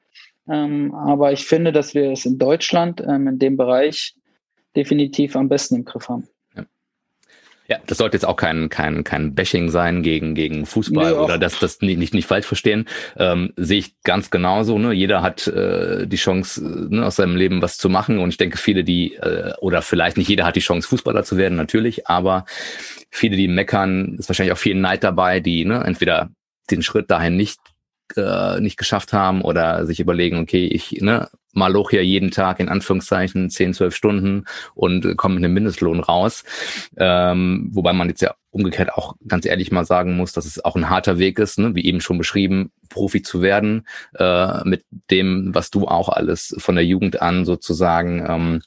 [0.49, 4.15] Ähm, aber ich finde, dass wir es in Deutschland in dem Bereich
[4.77, 6.29] definitiv am besten im Griff haben.
[7.69, 11.39] Ja, das sollte jetzt auch kein, kein, kein Bashing sein gegen, gegen Fußball nee, oder
[11.39, 12.87] dass das nicht, nicht, nicht falsch verstehen.
[13.17, 14.79] Ähm, sehe ich ganz genauso.
[14.79, 14.93] Ne?
[14.93, 18.19] Jeder hat äh, die Chance, äh, ne, aus seinem Leben was zu machen.
[18.19, 21.37] Und ich denke, viele, die, äh, oder vielleicht nicht jeder hat die Chance, Fußballer zu
[21.37, 22.45] werden, natürlich, aber
[23.11, 26.31] viele, die meckern, ist wahrscheinlich auch viel Neid dabei, die ne, entweder
[26.71, 27.59] den Schritt dahin nicht
[28.17, 32.69] äh, nicht geschafft haben oder sich überlegen, okay, ich ne, maloch ja jeden Tag in
[32.69, 34.45] Anführungszeichen 10, 12 Stunden
[34.75, 36.45] und komme mit einem Mindestlohn raus.
[36.97, 40.77] Ähm, wobei man jetzt ja umgekehrt auch ganz ehrlich mal sagen muss, dass es auch
[40.77, 41.75] ein harter Weg ist, ne?
[41.75, 43.87] wie eben schon beschrieben, Profi zu werden,
[44.19, 48.63] äh, mit dem, was du auch alles von der Jugend an sozusagen ähm,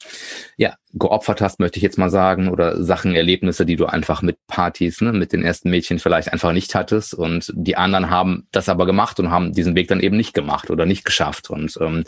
[0.56, 4.38] ja geopfert hast, möchte ich jetzt mal sagen, oder Sachen, Erlebnisse, die du einfach mit
[4.46, 8.68] Partys, ne, mit den ersten Mädchen vielleicht einfach nicht hattest und die anderen haben das
[8.68, 12.04] aber gemacht und haben diesen Weg dann eben nicht gemacht oder nicht geschafft und ähm,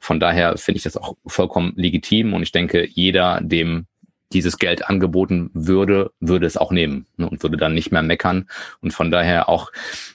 [0.00, 3.86] von daher finde ich das auch vollkommen legitim und ich denke, jeder, dem
[4.32, 8.48] dieses Geld angeboten würde, würde es auch nehmen ne, und würde dann nicht mehr meckern.
[8.80, 9.70] Und von daher auch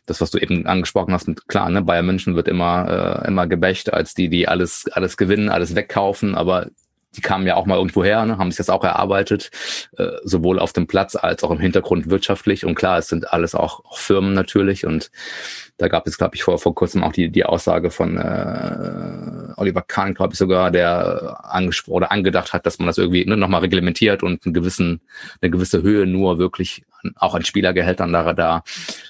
[0.05, 3.47] das, was du eben angesprochen hast, mit, klar, ne, Bayern München wird immer, äh, immer
[3.47, 6.68] gebächt als die, die alles, alles gewinnen, alles wegkaufen, aber
[7.16, 9.51] die kamen ja auch mal irgendwo her, ne, haben sich das auch erarbeitet,
[9.97, 12.66] äh, sowohl auf dem Platz als auch im Hintergrund wirtschaftlich.
[12.66, 14.86] Und klar, es sind alles auch, auch Firmen natürlich.
[14.86, 15.12] Und
[15.78, 19.82] da gab es, glaube ich, vor, vor kurzem auch die, die Aussage von äh, Oliver
[19.82, 23.62] Kahn, glaube ich sogar, der angesprochen oder angedacht hat, dass man das irgendwie ne, nochmal
[23.62, 25.01] reglementiert und einen gewissen,
[25.41, 26.84] eine gewisse Höhe nur wirklich
[27.16, 28.64] auch an Spielergehältern da, da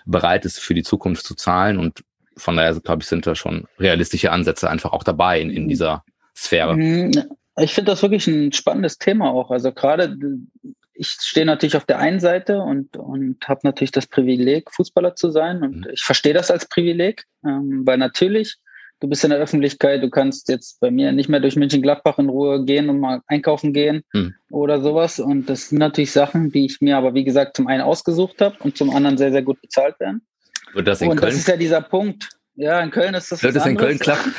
[0.05, 1.77] bereit ist, für die Zukunft zu zahlen.
[1.77, 2.03] Und
[2.37, 6.03] von daher, glaube ich, sind da schon realistische Ansätze einfach auch dabei in, in dieser
[6.35, 6.75] Sphäre.
[7.57, 9.51] Ich finde das wirklich ein spannendes Thema auch.
[9.51, 10.17] Also gerade,
[10.93, 15.31] ich stehe natürlich auf der einen Seite und, und habe natürlich das Privileg, Fußballer zu
[15.31, 15.61] sein.
[15.61, 15.87] Und mhm.
[15.91, 18.57] ich verstehe das als Privileg, ähm, weil natürlich,
[18.99, 22.29] du bist in der Öffentlichkeit, du kannst jetzt bei mir nicht mehr durch München-Gladbach in
[22.29, 24.35] Ruhe gehen und mal einkaufen gehen mhm.
[24.49, 25.19] oder sowas.
[25.19, 28.55] Und das sind natürlich Sachen, die ich mir aber, wie gesagt, zum einen ausgesucht habe
[28.59, 30.21] und zum anderen sehr, sehr gut bezahlt werden.
[30.73, 31.31] Wird das in und Köln?
[31.31, 32.29] das ist ja dieser Punkt.
[32.55, 33.41] Ja, in Köln ist das.
[33.43, 34.35] Wird das in Köln klappen?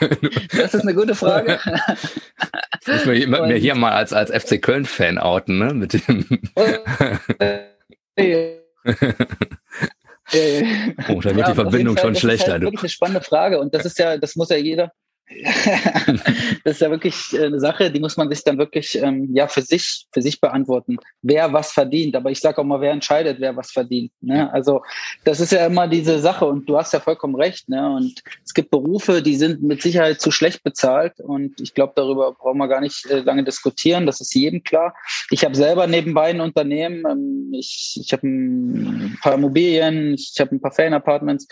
[0.56, 1.58] das ist eine gute Frage.
[2.80, 5.74] Ich muss mir, mir hier mal als, als FC Köln-Fan outen, ne?
[5.74, 6.26] Mit dem.
[6.54, 6.62] oh,
[11.22, 12.36] da wird ja, die Verbindung Fall, schon schlechter.
[12.36, 14.92] Das ist halt wirklich eine spannende Frage und das ist ja, das muss ja jeder,
[16.64, 19.48] das ist ja wirklich äh, eine Sache, die muss man sich dann wirklich ähm, ja
[19.48, 22.16] für sich für sich beantworten, wer was verdient.
[22.16, 24.12] Aber ich sage auch mal, wer entscheidet, wer was verdient.
[24.20, 24.52] Ne?
[24.52, 24.82] Also
[25.24, 27.68] das ist ja immer diese Sache und du hast ja vollkommen recht.
[27.68, 27.94] Ne?
[27.94, 32.32] Und es gibt Berufe, die sind mit Sicherheit zu schlecht bezahlt und ich glaube, darüber
[32.32, 34.06] brauchen wir gar nicht äh, lange diskutieren.
[34.06, 34.94] Das ist jedem klar.
[35.30, 37.04] Ich habe selber nebenbei ein Unternehmen.
[37.08, 41.46] Ähm, ich ich habe ein paar Immobilien, ich habe ein paar Fan-Apartments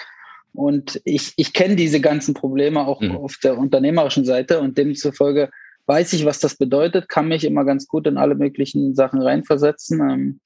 [0.53, 3.17] und ich, ich kenne diese ganzen Probleme auch mhm.
[3.17, 5.51] auf der unternehmerischen Seite und demzufolge
[5.87, 10.01] weiß ich, was das bedeutet, kann mich immer ganz gut in alle möglichen Sachen reinversetzen.
[10.01, 10.41] Ähm,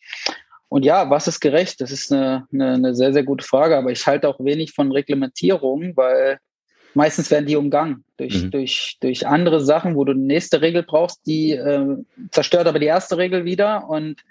[0.71, 1.83] und ja, was ist gerecht?
[1.83, 4.91] Das ist eine, eine, eine sehr, sehr gute Frage, aber ich halte auch wenig von
[4.91, 6.39] Reglementierung, weil
[6.95, 8.51] meistens werden die umgangen durch, mhm.
[8.53, 11.97] durch, durch andere Sachen, wo du eine nächste Regel brauchst, die äh,
[12.31, 14.23] zerstört aber die erste Regel wieder und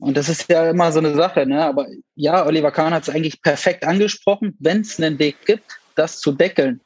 [0.00, 1.62] und das ist ja immer so eine Sache, ne?
[1.64, 4.56] Aber ja, Oliver Kahn hat es eigentlich perfekt angesprochen.
[4.58, 6.80] Wenn es einen Weg gibt, das zu deckeln,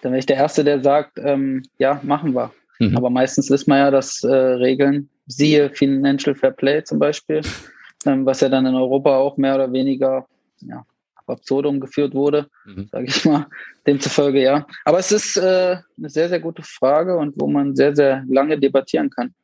[0.00, 2.50] dann wäre ich der Erste, der sagt, ähm, ja, machen wir.
[2.78, 2.96] Mhm.
[2.96, 7.42] Aber meistens ist man ja, dass äh, Regeln, siehe Financial Fair Play zum Beispiel,
[8.06, 10.26] ähm, was ja dann in Europa auch mehr oder weniger
[10.60, 10.84] ja,
[11.26, 12.88] absurdum geführt wurde, mhm.
[12.90, 13.46] sage ich mal.
[13.86, 14.66] Demzufolge ja.
[14.84, 18.58] Aber es ist äh, eine sehr, sehr gute Frage und wo man sehr, sehr lange
[18.58, 19.34] debattieren kann.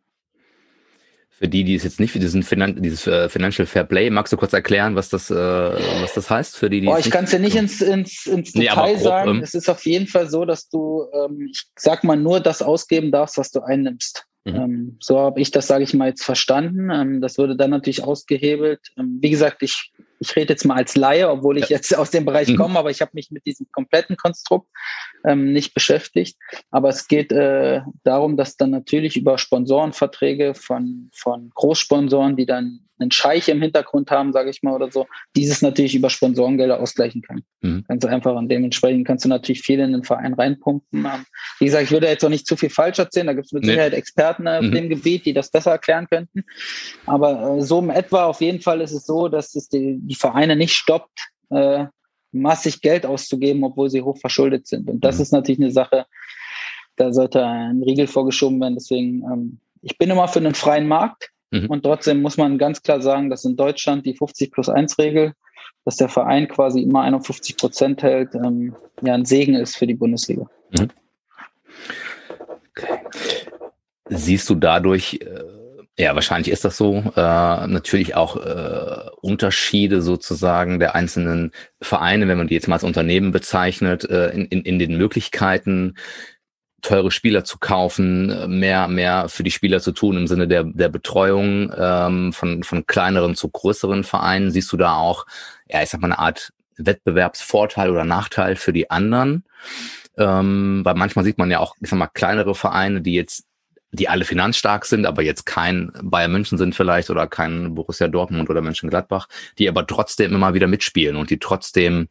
[1.38, 4.32] Für die, die es jetzt nicht für diesen Finan dieses äh, Financial Fair Play, magst
[4.32, 7.24] du kurz erklären, was das, äh, was das heißt für die, die Boah, ich kann
[7.24, 9.30] es ja nicht ins, ins, ins nee, Detail grob, sagen.
[9.30, 12.60] Ähm, es ist auf jeden Fall so, dass du, ähm, ich sag mal, nur das
[12.60, 14.24] ausgeben darfst, was du einnimmst.
[14.46, 14.54] Mhm.
[14.56, 16.90] Ähm, so habe ich das, sage ich mal, jetzt verstanden.
[16.90, 18.80] Ähm, das würde dann natürlich ausgehebelt.
[18.98, 22.24] Ähm, wie gesagt, ich ich rede jetzt mal als Laie, obwohl ich jetzt aus dem
[22.24, 22.56] Bereich mhm.
[22.56, 24.68] komme, aber ich habe mich mit diesem kompletten Konstrukt
[25.24, 26.36] ähm, nicht beschäftigt.
[26.70, 32.87] Aber es geht äh, darum, dass dann natürlich über Sponsorenverträge von, von Großsponsoren, die dann
[32.98, 37.22] einen Scheich im Hintergrund haben, sage ich mal, oder so, dieses natürlich über Sponsorengelder ausgleichen
[37.22, 37.42] kann.
[37.60, 37.84] Mhm.
[37.88, 38.34] Ganz einfach.
[38.34, 41.04] Und dementsprechend kannst du natürlich viel in den Verein reinpumpen.
[41.04, 41.26] Ähm,
[41.58, 43.26] wie gesagt, ich würde jetzt auch nicht zu viel falsch erzählen.
[43.26, 43.70] Da gibt es mit nee.
[43.70, 44.72] Sicherheit Experten äh, auf mhm.
[44.72, 46.44] dem Gebiet, die das besser erklären könnten.
[47.06, 50.14] Aber äh, so im etwa auf jeden Fall ist es so, dass es die, die
[50.14, 51.86] Vereine nicht stoppt, äh,
[52.32, 54.88] massig Geld auszugeben, obwohl sie hoch verschuldet sind.
[54.90, 55.22] Und das mhm.
[55.22, 56.06] ist natürlich eine Sache,
[56.96, 58.74] da sollte ein Riegel vorgeschoben werden.
[58.74, 61.30] Deswegen, ähm, ich bin immer für einen freien Markt.
[61.50, 61.66] Mhm.
[61.66, 65.32] Und trotzdem muss man ganz klar sagen, dass in Deutschland die 50 plus 1 Regel,
[65.84, 69.94] dass der Verein quasi immer 51 Prozent hält, ähm, ja ein Segen ist für die
[69.94, 70.48] Bundesliga.
[70.78, 70.88] Mhm.
[72.70, 72.98] Okay.
[74.10, 80.78] Siehst du dadurch, äh, ja, wahrscheinlich ist das so, äh, natürlich auch äh, Unterschiede sozusagen
[80.78, 84.78] der einzelnen Vereine, wenn man die jetzt mal als Unternehmen bezeichnet, äh, in, in, in
[84.78, 85.96] den Möglichkeiten,
[86.80, 90.88] teure Spieler zu kaufen, mehr, mehr für die Spieler zu tun im Sinne der, der
[90.88, 94.50] Betreuung ähm, von, von kleineren zu größeren Vereinen?
[94.50, 95.26] Siehst du da auch,
[95.68, 99.44] ja, ich sag mal, eine Art Wettbewerbsvorteil oder Nachteil für die anderen?
[100.16, 103.47] Ähm, weil manchmal sieht man ja auch, ich sag mal, kleinere Vereine, die jetzt
[103.90, 108.50] die alle finanzstark sind, aber jetzt kein Bayern München sind vielleicht oder kein Borussia Dortmund
[108.50, 109.28] oder Mönchengladbach,
[109.58, 112.08] die aber trotzdem immer wieder mitspielen und die trotzdem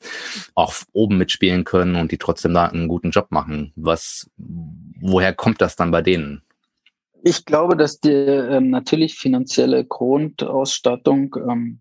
[0.56, 3.74] auch oben mitspielen können und die trotzdem da einen guten Job machen.
[3.76, 6.42] Was, woher kommt das dann bei denen?
[7.24, 11.80] Ich glaube, dass die ähm, natürlich finanzielle Grundausstattung ähm,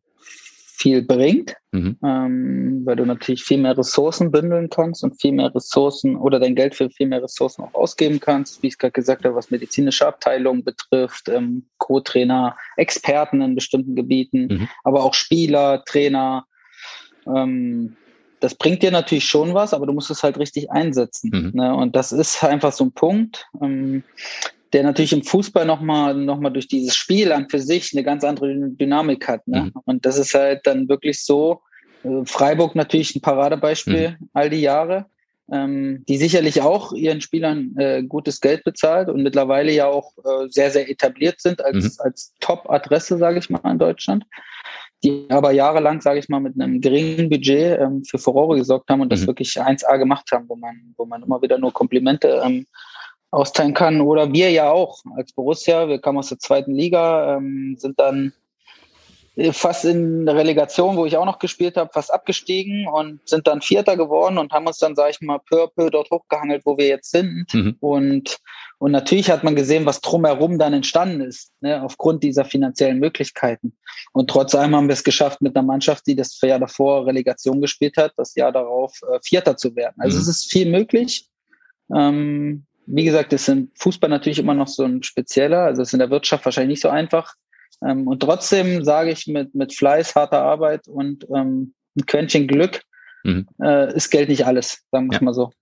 [0.76, 1.96] viel bringt, mhm.
[2.04, 6.54] ähm, weil du natürlich viel mehr Ressourcen bündeln kannst und viel mehr Ressourcen oder dein
[6.54, 10.06] Geld für viel mehr Ressourcen auch ausgeben kannst, wie ich gerade gesagt habe, was medizinische
[10.06, 14.68] Abteilungen betrifft, ähm, Co-Trainer, Experten in bestimmten Gebieten, mhm.
[14.84, 16.44] aber auch Spieler, Trainer.
[17.26, 17.96] Ähm,
[18.40, 21.30] das bringt dir natürlich schon was, aber du musst es halt richtig einsetzen.
[21.32, 21.50] Mhm.
[21.54, 21.74] Ne?
[21.74, 23.46] Und das ist einfach so ein Punkt.
[23.62, 24.04] Ähm,
[24.76, 28.22] der natürlich im Fußball nochmal noch mal durch dieses Spiel an für sich eine ganz
[28.24, 29.48] andere Dynamik hat.
[29.48, 29.62] Ne?
[29.62, 29.72] Mhm.
[29.86, 31.62] Und das ist halt dann wirklich so,
[32.04, 34.28] äh, Freiburg natürlich ein Paradebeispiel mhm.
[34.34, 35.06] all die Jahre,
[35.50, 40.46] ähm, die sicherlich auch ihren Spielern äh, gutes Geld bezahlt und mittlerweile ja auch äh,
[40.50, 42.04] sehr, sehr etabliert sind als, mhm.
[42.04, 44.26] als Top-Adresse, sage ich mal, in Deutschland
[45.04, 49.02] die aber jahrelang, sage ich mal, mit einem geringen Budget ähm, für Furore gesorgt haben
[49.02, 49.26] und das mhm.
[49.28, 52.66] wirklich 1A gemacht haben, wo man, wo man immer wieder nur Komplimente ähm,
[53.30, 54.00] austeilen kann.
[54.00, 55.88] Oder wir ja auch als Borussia.
[55.88, 58.32] Wir kamen aus der zweiten Liga, ähm, sind dann
[59.52, 63.60] fast in der Relegation, wo ich auch noch gespielt habe, fast abgestiegen und sind dann
[63.60, 66.78] Vierter geworden und haben uns dann, sage ich mal, peu à peu dort hochgehangelt, wo
[66.78, 67.46] wir jetzt sind.
[67.52, 67.76] Mhm.
[67.80, 68.38] Und,
[68.78, 73.76] und natürlich hat man gesehen, was drumherum dann entstanden ist, ne, aufgrund dieser finanziellen Möglichkeiten.
[74.12, 77.60] Und trotz allem haben wir es geschafft, mit einer Mannschaft, die das Jahr davor Relegation
[77.60, 79.96] gespielt hat, das Jahr darauf äh, Vierter zu werden.
[79.98, 80.22] Also mhm.
[80.22, 81.28] es ist viel möglich.
[81.94, 85.98] Ähm, wie gesagt, ist im Fußball natürlich immer noch so ein spezieller, also ist in
[85.98, 87.34] der Wirtschaft wahrscheinlich nicht so einfach.
[87.84, 92.82] Ähm, und trotzdem sage ich mit, mit Fleiß, harter Arbeit und ähm, ein Quäntchen Glück
[93.24, 93.46] mhm.
[93.62, 95.24] äh, ist Geld nicht alles, sagen wir ja.
[95.24, 95.52] mal so.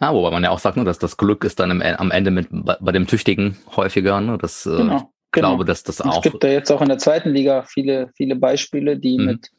[0.00, 2.30] Ja, wobei man ja auch sagt, ne, dass das Glück ist dann im, am Ende
[2.30, 4.20] mit bei, bei dem Tüchtigen häufiger.
[4.20, 4.36] Ne?
[4.36, 5.48] Das, äh, genau, ich genau.
[5.50, 6.16] glaube, dass das auch.
[6.16, 9.24] Es gibt ja jetzt auch in der zweiten Liga viele, viele Beispiele, die mhm.
[9.26, 9.50] mit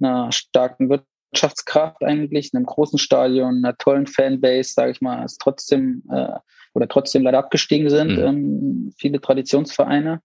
[0.00, 5.24] einer starken Wirtschaft Wirtschaftskraft eigentlich, in einem großen Stadion, einer tollen Fanbase, sage ich mal,
[5.24, 6.38] ist trotzdem äh,
[6.74, 8.24] oder trotzdem leider abgestiegen sind, mhm.
[8.24, 10.20] ähm, viele Traditionsvereine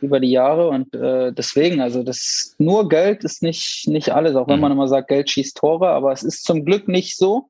[0.00, 4.48] über die Jahre und äh, deswegen, also das nur Geld ist nicht nicht alles, auch
[4.48, 4.62] wenn mhm.
[4.62, 7.48] man immer sagt, Geld schießt Tore, aber es ist zum Glück nicht so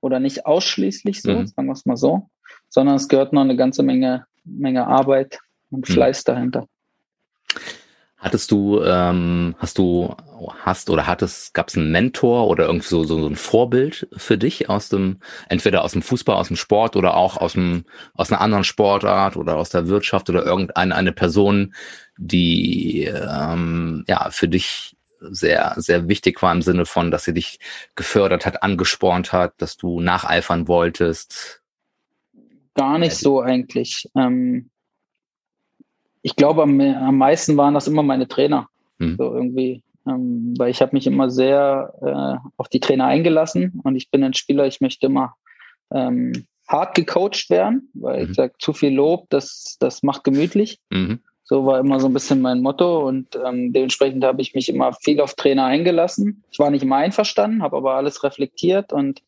[0.00, 1.46] oder nicht ausschließlich so, mhm.
[1.46, 2.28] sagen wir es mal so,
[2.68, 5.38] sondern es gehört noch eine ganze Menge Menge Arbeit
[5.70, 5.92] und mhm.
[5.92, 6.66] Fleiß dahinter.
[8.22, 10.14] Hattest du, ähm, hast du,
[10.64, 14.38] hast oder hattest, gab es einen Mentor oder irgendwie so, so, so ein Vorbild für
[14.38, 15.18] dich aus dem,
[15.48, 19.36] entweder aus dem Fußball, aus dem Sport oder auch aus dem, aus einer anderen Sportart
[19.36, 21.74] oder aus der Wirtschaft oder irgendeine eine Person,
[22.16, 27.58] die ähm, ja für dich sehr, sehr wichtig war im Sinne von, dass sie dich
[27.96, 31.60] gefördert hat, angespornt hat, dass du nacheifern wolltest?
[32.74, 34.08] Gar nicht so eigentlich.
[34.14, 34.70] Ähm
[36.22, 38.68] ich glaube, am, am meisten waren das immer meine Trainer.
[38.98, 39.16] Mhm.
[39.18, 39.82] So irgendwie.
[40.06, 44.24] Ähm, weil ich habe mich immer sehr äh, auf die Trainer eingelassen und ich bin
[44.24, 45.36] ein Spieler, ich möchte immer
[45.92, 48.30] ähm, hart gecoacht werden, weil mhm.
[48.30, 50.80] ich sage, zu viel Lob, das, das macht gemütlich.
[50.90, 51.20] Mhm.
[51.44, 54.92] So war immer so ein bisschen mein Motto und ähm, dementsprechend habe ich mich immer
[54.92, 56.42] viel auf Trainer eingelassen.
[56.50, 59.22] Ich war nicht immer einverstanden, habe aber alles reflektiert und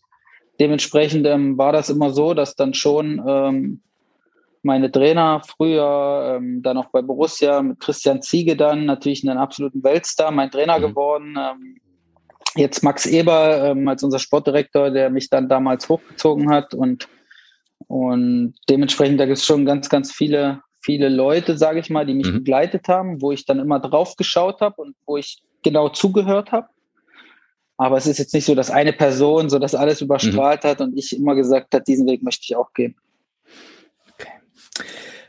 [0.59, 3.82] dementsprechend ähm, war das immer so, dass dann schon ähm,
[4.64, 9.82] meine Trainer früher, ähm, dann auch bei Borussia mit Christian Ziege dann natürlich einen absoluten
[9.84, 10.82] Weltstar, mein Trainer mhm.
[10.82, 11.36] geworden.
[11.38, 11.76] Ähm,
[12.56, 17.08] jetzt Max Eber ähm, als unser Sportdirektor, der mich dann damals hochgezogen hat und
[17.86, 22.14] und dementsprechend da gibt es schon ganz, ganz viele, viele Leute, sage ich mal, die
[22.14, 22.38] mich mhm.
[22.38, 26.68] begleitet haben, wo ich dann immer drauf geschaut habe und wo ich genau zugehört habe.
[27.76, 30.68] Aber es ist jetzt nicht so, dass eine Person so das alles überstrahlt mhm.
[30.68, 32.96] hat und ich immer gesagt hat, diesen Weg möchte ich auch gehen.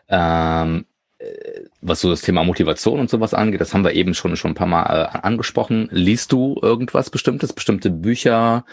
[0.10, 0.86] Ähm,
[1.82, 4.56] was so das Thema Motivation und sowas angeht, das haben wir eben schon schon ein
[4.56, 4.84] paar Mal
[5.14, 5.88] äh, angesprochen.
[5.92, 8.66] Liest du irgendwas Bestimmtes, bestimmte Bücher?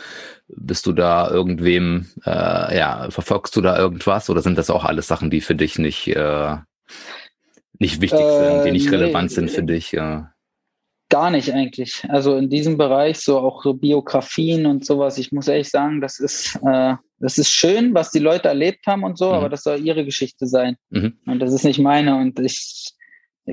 [0.49, 5.07] Bist du da irgendwem, äh, ja, verfolgst du da irgendwas oder sind das auch alles
[5.07, 6.57] Sachen, die für dich nicht, äh,
[7.79, 9.93] nicht wichtig äh, sind, die nicht nee, relevant sind für dich?
[9.93, 10.32] Ja?
[11.13, 12.03] Gar nicht eigentlich.
[12.09, 16.19] Also in diesem Bereich, so auch so Biografien und sowas, ich muss ehrlich sagen, das
[16.19, 19.35] ist, äh, das ist schön, was die Leute erlebt haben und so, mhm.
[19.35, 20.77] aber das soll ihre Geschichte sein.
[20.89, 21.19] Mhm.
[21.27, 22.17] Und das ist nicht meine.
[22.17, 22.95] Und ich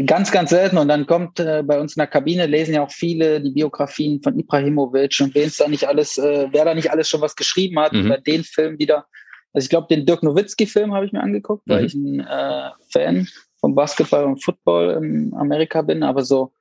[0.06, 0.78] ganz, ganz selten.
[0.78, 4.22] Und dann kommt äh, bei uns in der Kabine, lesen ja auch viele die Biografien
[4.24, 7.36] von Ibrahimovic und wen es da nicht alles, äh, wer da nicht alles schon was
[7.36, 8.06] geschrieben hat, mhm.
[8.06, 9.06] über den Film wieder.
[9.52, 11.86] Also ich glaube, den Dirk Nowitzki-Film habe ich mir angeguckt, weil mhm.
[11.86, 13.28] ich ein äh, Fan
[13.60, 16.54] vom Basketball und Football in Amerika bin, aber so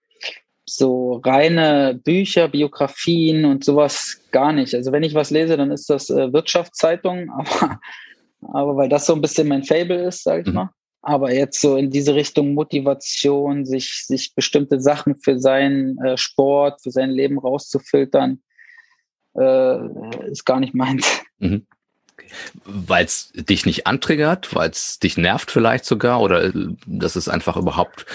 [0.69, 4.75] so reine Bücher, Biografien und sowas gar nicht.
[4.75, 7.81] Also wenn ich was lese, dann ist das äh, Wirtschaftszeitung, aber,
[8.53, 10.55] aber weil das so ein bisschen mein Fable ist, sage ich mhm.
[10.55, 10.71] mal.
[11.01, 16.83] Aber jetzt so in diese Richtung Motivation, sich, sich bestimmte Sachen für seinen äh, Sport,
[16.83, 18.43] für sein Leben rauszufiltern,
[19.37, 21.21] äh, ist gar nicht meins.
[21.39, 21.67] Mhm.
[22.65, 26.53] Weil es dich nicht antriggert, weil es dich nervt vielleicht sogar oder äh,
[26.87, 28.07] das ist einfach überhaupt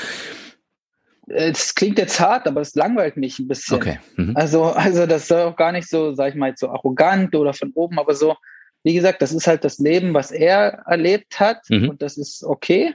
[1.27, 3.77] es klingt jetzt hart, aber es langweilt mich ein bisschen.
[3.77, 3.99] Okay.
[4.15, 4.35] Mhm.
[4.35, 7.71] Also, also das soll auch gar nicht so, sag ich mal, so arrogant oder von
[7.73, 8.35] oben, aber so,
[8.83, 11.89] wie gesagt, das ist halt das Leben, was er erlebt hat mhm.
[11.89, 12.93] und das ist okay.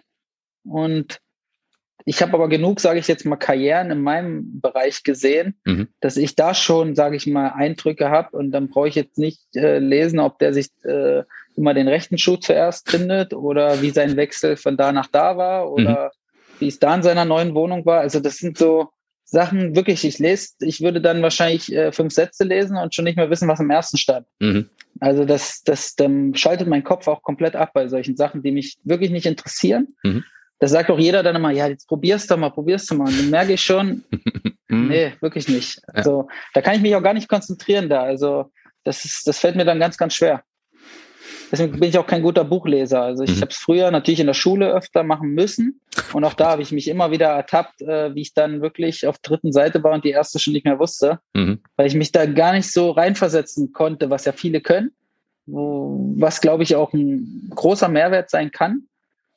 [0.64, 1.20] Und
[2.04, 5.88] ich habe aber genug, sage ich jetzt mal, Karrieren in meinem Bereich gesehen, mhm.
[6.00, 9.40] dass ich da schon, sage ich mal, Eindrücke habe und dann brauche ich jetzt nicht
[9.54, 11.22] äh, lesen, ob der sich äh,
[11.56, 15.72] immer den rechten Schuh zuerst findet oder wie sein Wechsel von da nach da war
[15.72, 16.17] oder mhm
[16.60, 18.00] wie es da in seiner neuen Wohnung war.
[18.00, 18.88] Also das sind so
[19.24, 23.16] Sachen, wirklich, ich lese, ich würde dann wahrscheinlich äh, fünf Sätze lesen und schon nicht
[23.16, 24.26] mehr wissen, was im ersten stand.
[24.40, 24.70] Mhm.
[25.00, 28.78] Also das, das dann schaltet mein Kopf auch komplett ab bei solchen Sachen, die mich
[28.84, 29.88] wirklich nicht interessieren.
[30.02, 30.24] Mhm.
[30.60, 33.08] Das sagt auch jeder dann immer, ja, jetzt probierst du mal, probierst du mal.
[33.08, 34.02] Und dann merke ich schon,
[34.68, 34.88] mhm.
[34.88, 35.80] nee, wirklich nicht.
[35.88, 38.02] Also da kann ich mich auch gar nicht konzentrieren da.
[38.02, 38.50] Also
[38.82, 40.42] das ist, das fällt mir dann ganz, ganz schwer.
[41.50, 43.02] Deswegen bin ich auch kein guter Buchleser.
[43.02, 43.40] Also ich mhm.
[43.40, 45.80] habe es früher natürlich in der Schule öfter machen müssen.
[46.12, 49.18] Und auch da habe ich mich immer wieder ertappt, äh, wie ich dann wirklich auf
[49.18, 51.60] dritten Seite war und die erste schon nicht mehr wusste, mhm.
[51.76, 54.92] weil ich mich da gar nicht so reinversetzen konnte, was ja viele können.
[55.46, 58.82] Wo, was, glaube ich, auch ein großer Mehrwert sein kann,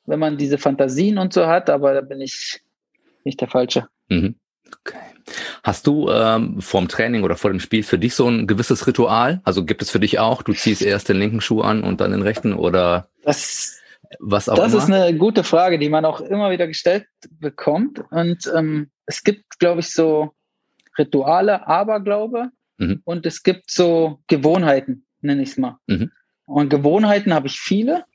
[0.06, 1.70] wenn man diese Fantasien und so hat.
[1.70, 2.60] Aber da bin ich
[3.24, 3.88] nicht der Falsche.
[4.10, 4.36] Mhm.
[4.80, 4.98] Okay.
[5.64, 9.42] Hast du ähm, vorm Training oder vor dem Spiel für dich so ein gewisses Ritual?
[9.44, 12.12] Also gibt es für dich auch, du ziehst erst den linken Schuh an und dann
[12.12, 13.80] den rechten oder das,
[14.20, 14.84] was auch Das immer?
[14.84, 17.06] ist eine gute Frage, die man auch immer wieder gestellt
[17.40, 18.04] bekommt.
[18.12, 20.34] Und ähm, es gibt, glaube ich, so
[20.98, 23.02] Rituale, Aberglaube mhm.
[23.06, 25.78] und es gibt so Gewohnheiten, nenne ich es mal.
[25.88, 26.12] Mhm.
[26.46, 28.06] Und Gewohnheiten habe ich viele,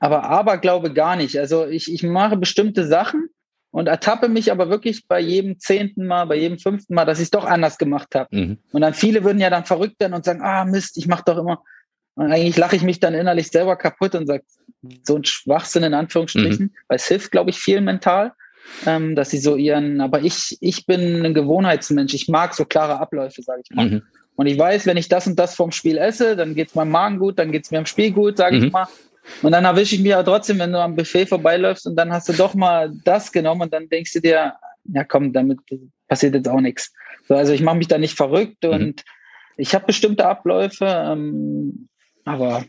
[0.00, 1.38] aber Aberglaube gar nicht.
[1.38, 3.28] Also ich, ich mache bestimmte Sachen
[3.76, 7.24] und ertappe mich aber wirklich bei jedem zehnten Mal, bei jedem fünften Mal, dass ich
[7.24, 8.34] es doch anders gemacht habe.
[8.34, 8.58] Mhm.
[8.72, 11.36] Und dann viele würden ja dann verrückt werden und sagen, ah Mist, ich mache doch
[11.36, 11.62] immer.
[12.14, 14.44] Und eigentlich lache ich mich dann innerlich selber kaputt und sage,
[15.02, 16.74] so ein Schwachsinn in Anführungsstrichen, mhm.
[16.88, 18.32] weil es hilft, glaube ich, viel mental,
[18.86, 22.98] ähm, dass sie so ihren, aber ich, ich bin ein Gewohnheitsmensch, ich mag so klare
[22.98, 23.90] Abläufe, sage ich mal.
[23.90, 24.02] Mhm.
[24.36, 26.92] Und ich weiß, wenn ich das und das vorm Spiel esse, dann geht es meinem
[26.92, 28.70] Magen gut, dann geht es mir im Spiel gut, sage ich mhm.
[28.70, 28.88] mal.
[29.42, 32.28] Und dann erwische ich mich aber trotzdem, wenn du am Buffet vorbeiläufst und dann hast
[32.28, 34.54] du doch mal das genommen und dann denkst du dir,
[34.84, 35.58] ja komm, damit
[36.08, 36.92] passiert jetzt auch nichts.
[37.28, 38.70] So, also ich mache mich da nicht verrückt mhm.
[38.70, 39.04] und
[39.56, 41.88] ich habe bestimmte Abläufe, ähm,
[42.24, 42.64] aber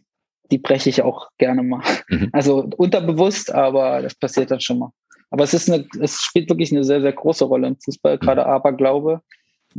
[0.52, 1.84] die breche ich auch gerne mal.
[2.10, 2.30] Mhm.
[2.32, 4.92] Also unterbewusst, aber das passiert dann schon mal.
[5.30, 8.20] Aber es ist eine, es spielt wirklich eine sehr, sehr große Rolle im Fußball, mhm.
[8.20, 9.22] gerade Aberglaube.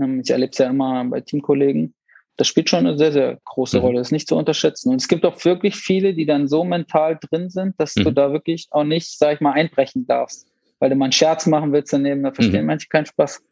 [0.01, 1.95] Ähm, ich erlebe es ja immer bei Teamkollegen
[2.39, 3.85] das spielt schon eine sehr, sehr große mhm.
[3.85, 3.99] Rolle.
[3.99, 4.91] Das ist nicht zu unterschätzen.
[4.91, 8.05] Und es gibt auch wirklich viele, die dann so mental drin sind, dass mhm.
[8.05, 10.47] du da wirklich auch nicht, sag ich mal, einbrechen darfst.
[10.79, 12.69] Weil du mal einen Scherz machen willst daneben, da verstehen mhm.
[12.69, 13.43] manche keinen Spaß.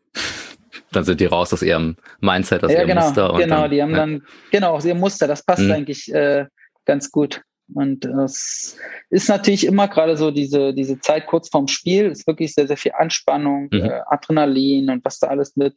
[0.92, 3.32] Dann sind die raus aus ihrem Mindset, aus ja, ihrem genau, Muster.
[3.32, 3.96] Und genau, dann, die haben ja.
[3.96, 4.22] dann,
[4.52, 5.26] genau, aus ihrem Muster.
[5.26, 5.72] Das passt mhm.
[5.72, 6.46] eigentlich äh,
[6.84, 7.42] ganz gut.
[7.74, 8.76] Und es
[9.10, 12.76] ist natürlich immer gerade so diese, diese Zeit kurz vorm Spiel, ist wirklich sehr, sehr
[12.76, 13.80] viel Anspannung, mhm.
[13.80, 15.74] äh, Adrenalin und was da alles mit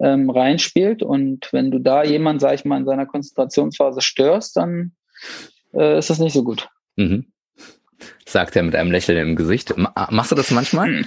[0.00, 1.02] ähm, reinspielt.
[1.02, 4.92] Und wenn du da jemand, sag ich mal, in seiner Konzentrationsphase störst, dann
[5.74, 6.68] äh, ist das nicht so gut.
[6.96, 7.26] Mhm.
[8.26, 9.74] Sagt er mit einem Lächeln im Gesicht.
[9.76, 10.88] Machst du das manchmal?
[10.88, 11.06] Hm.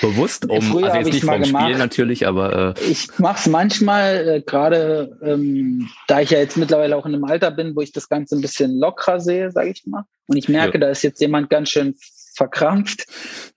[0.00, 1.64] Bewusst, um Früher also jetzt nicht vom gemacht.
[1.64, 6.56] Spiel natürlich, aber äh ich mache es manchmal, äh, gerade ähm, da ich ja jetzt
[6.56, 9.70] mittlerweile auch in einem Alter bin, wo ich das Ganze ein bisschen lockerer sehe, sage
[9.70, 10.04] ich mal.
[10.26, 10.80] Und ich merke, ja.
[10.80, 11.94] da ist jetzt jemand ganz schön
[12.34, 13.06] verkrampft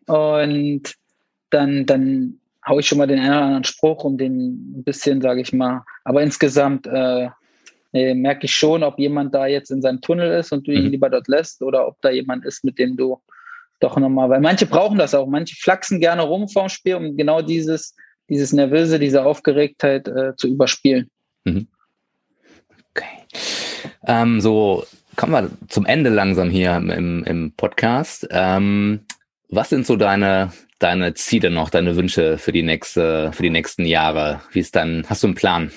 [0.06, 0.94] und
[1.50, 5.22] dann dann hau ich schon mal den einen oder anderen Spruch, um den ein bisschen,
[5.22, 5.84] sage ich mal.
[6.04, 7.30] Aber insgesamt äh,
[7.92, 10.86] nee, merke ich schon, ob jemand da jetzt in seinem Tunnel ist und du ihn
[10.86, 10.92] mhm.
[10.92, 13.20] lieber dort lässt oder ob da jemand ist, mit dem du
[13.80, 17.42] doch nochmal, weil manche brauchen das auch, manche flachsen gerne rum vorm Spiel, um genau
[17.42, 17.96] dieses,
[18.28, 21.10] dieses Nervöse, diese Aufgeregtheit äh, zu überspielen.
[21.46, 21.68] Mhm.
[22.92, 23.06] Okay.
[24.06, 24.84] Ähm, so
[25.16, 28.28] kommen wir zum Ende langsam hier im, im Podcast.
[28.32, 29.02] Ähm,
[29.50, 33.86] was sind so deine, deine Ziele noch, deine Wünsche für die nächste, für die nächsten
[33.86, 34.42] Jahre?
[34.52, 35.72] Wie ist dann, hast du einen Plan?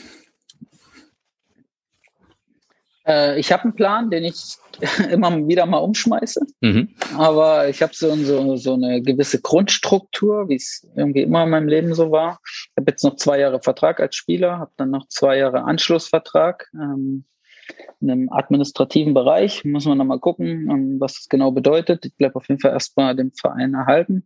[3.06, 4.56] Äh, ich habe einen Plan, den ich
[5.10, 6.46] immer wieder mal umschmeiße.
[6.60, 6.94] Mhm.
[7.16, 11.68] Aber ich habe so, so, so eine gewisse Grundstruktur, wie es irgendwie immer in meinem
[11.68, 12.40] Leben so war.
[12.44, 16.70] Ich habe jetzt noch zwei Jahre Vertrag als Spieler, habe dann noch zwei Jahre Anschlussvertrag.
[16.74, 17.24] Ähm,
[18.00, 22.04] in einem administrativen Bereich muss man nochmal gucken, ähm, was das genau bedeutet.
[22.04, 24.24] Ich bleibe auf jeden Fall erstmal dem Verein erhalten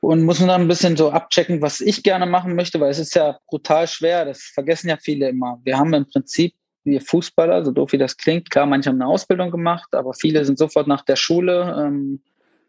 [0.00, 2.98] und muss man dann ein bisschen so abchecken, was ich gerne machen möchte, weil es
[2.98, 5.60] ist ja brutal schwer, das vergessen ja viele immer.
[5.64, 9.10] Wir haben im Prinzip wir Fußballer, so doof wie das klingt, klar, manche haben eine
[9.10, 12.20] Ausbildung gemacht, aber viele sind sofort nach der Schule ähm,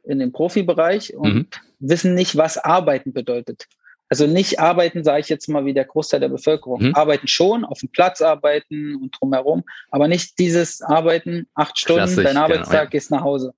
[0.03, 1.47] in den Profibereich und mhm.
[1.79, 3.67] wissen nicht, was Arbeiten bedeutet.
[4.09, 6.81] Also nicht arbeiten, sage ich jetzt mal, wie der Großteil der Bevölkerung.
[6.81, 6.95] Mhm.
[6.95, 12.23] Arbeiten schon, auf dem Platz arbeiten und drumherum, aber nicht dieses Arbeiten, acht Stunden, Klassisch,
[12.23, 13.53] dein Arbeitstag, genau, gehst nach Hause.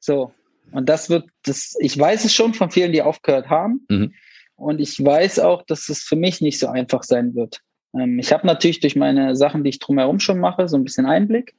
[0.00, 0.32] So.
[0.72, 3.86] Und das wird, das, ich weiß es schon von vielen, die aufgehört haben.
[3.88, 4.14] Mhm.
[4.56, 7.60] Und ich weiß auch, dass es für mich nicht so einfach sein wird.
[7.94, 11.06] Ähm, ich habe natürlich durch meine Sachen, die ich drumherum schon mache, so ein bisschen
[11.06, 11.54] Einblick.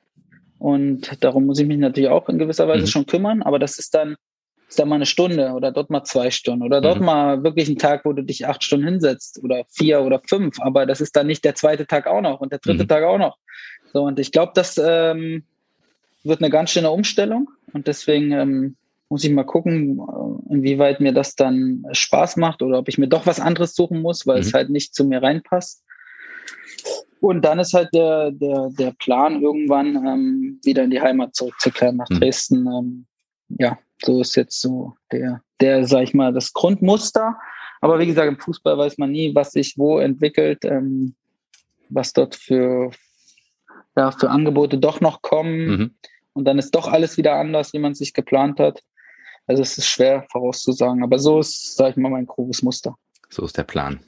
[0.60, 2.88] Und darum muss ich mich natürlich auch in gewisser Weise mhm.
[2.88, 3.42] schon kümmern.
[3.44, 4.16] Aber das ist dann,
[4.68, 7.06] ist dann mal eine Stunde oder dort mal zwei Stunden oder dort mhm.
[7.06, 10.60] mal wirklich ein Tag, wo du dich acht Stunden hinsetzt oder vier oder fünf.
[10.60, 12.88] Aber das ist dann nicht der zweite Tag auch noch und der dritte mhm.
[12.88, 13.38] Tag auch noch.
[13.94, 15.44] So, und ich glaube, das ähm,
[16.24, 17.50] wird eine ganz schöne Umstellung.
[17.74, 18.76] Und deswegen ähm,
[19.10, 23.08] muss ich mal gucken, äh, inwieweit mir das dann Spaß macht oder ob ich mir
[23.08, 24.42] doch was anderes suchen muss, weil mhm.
[24.42, 25.84] es halt nicht zu mir reinpasst.
[27.22, 31.98] Und dann ist halt der, der, der Plan, irgendwann ähm, wieder in die Heimat zurückzukehren
[31.98, 32.20] nach mhm.
[32.20, 32.68] Dresden.
[32.68, 33.06] Ähm,
[33.50, 37.38] ja, so ist jetzt so der, der, sag ich mal, das Grundmuster.
[37.82, 41.16] Aber wie gesagt, im Fußball weiß man nie, was sich wo entwickelt, ähm,
[41.90, 42.92] was dort für,
[43.96, 45.66] ja, für Angebote doch noch kommen.
[45.66, 45.96] Mhm.
[46.34, 48.84] Und dann ist doch alles wieder anders, wie man sich geplant hat.
[49.48, 51.04] Also es ist schwer vorauszusagen.
[51.04, 52.98] Aber so ist, sag ich mal, mein grobes Muster.
[53.30, 54.00] So ist der Plan.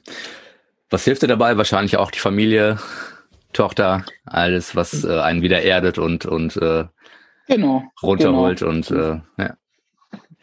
[0.90, 1.56] Was hilft dir dabei?
[1.56, 2.78] Wahrscheinlich auch die Familie,
[3.52, 6.84] Tochter, alles, was äh, einen wieder erdet und, und äh,
[7.48, 8.70] genau, runterholt genau.
[8.70, 9.56] und äh, ja.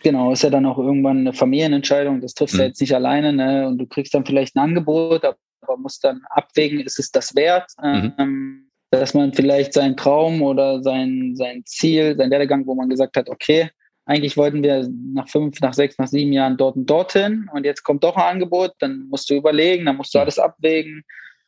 [0.03, 2.21] Genau, ist ja dann auch irgendwann eine Familienentscheidung.
[2.21, 2.67] Das triffst du mhm.
[2.67, 3.67] jetzt nicht alleine, ne?
[3.67, 7.71] Und du kriegst dann vielleicht ein Angebot, aber musst dann abwägen, ist es das wert?
[7.81, 8.13] Mhm.
[8.19, 13.17] Ähm, dass man vielleicht seinen Traum oder sein, sein Ziel, sein Werdegang, wo man gesagt
[13.17, 13.69] hat, okay,
[14.05, 17.83] eigentlich wollten wir nach fünf, nach sechs, nach sieben Jahren dort und dorthin und jetzt
[17.83, 21.03] kommt doch ein Angebot, dann musst du überlegen, dann musst du alles abwägen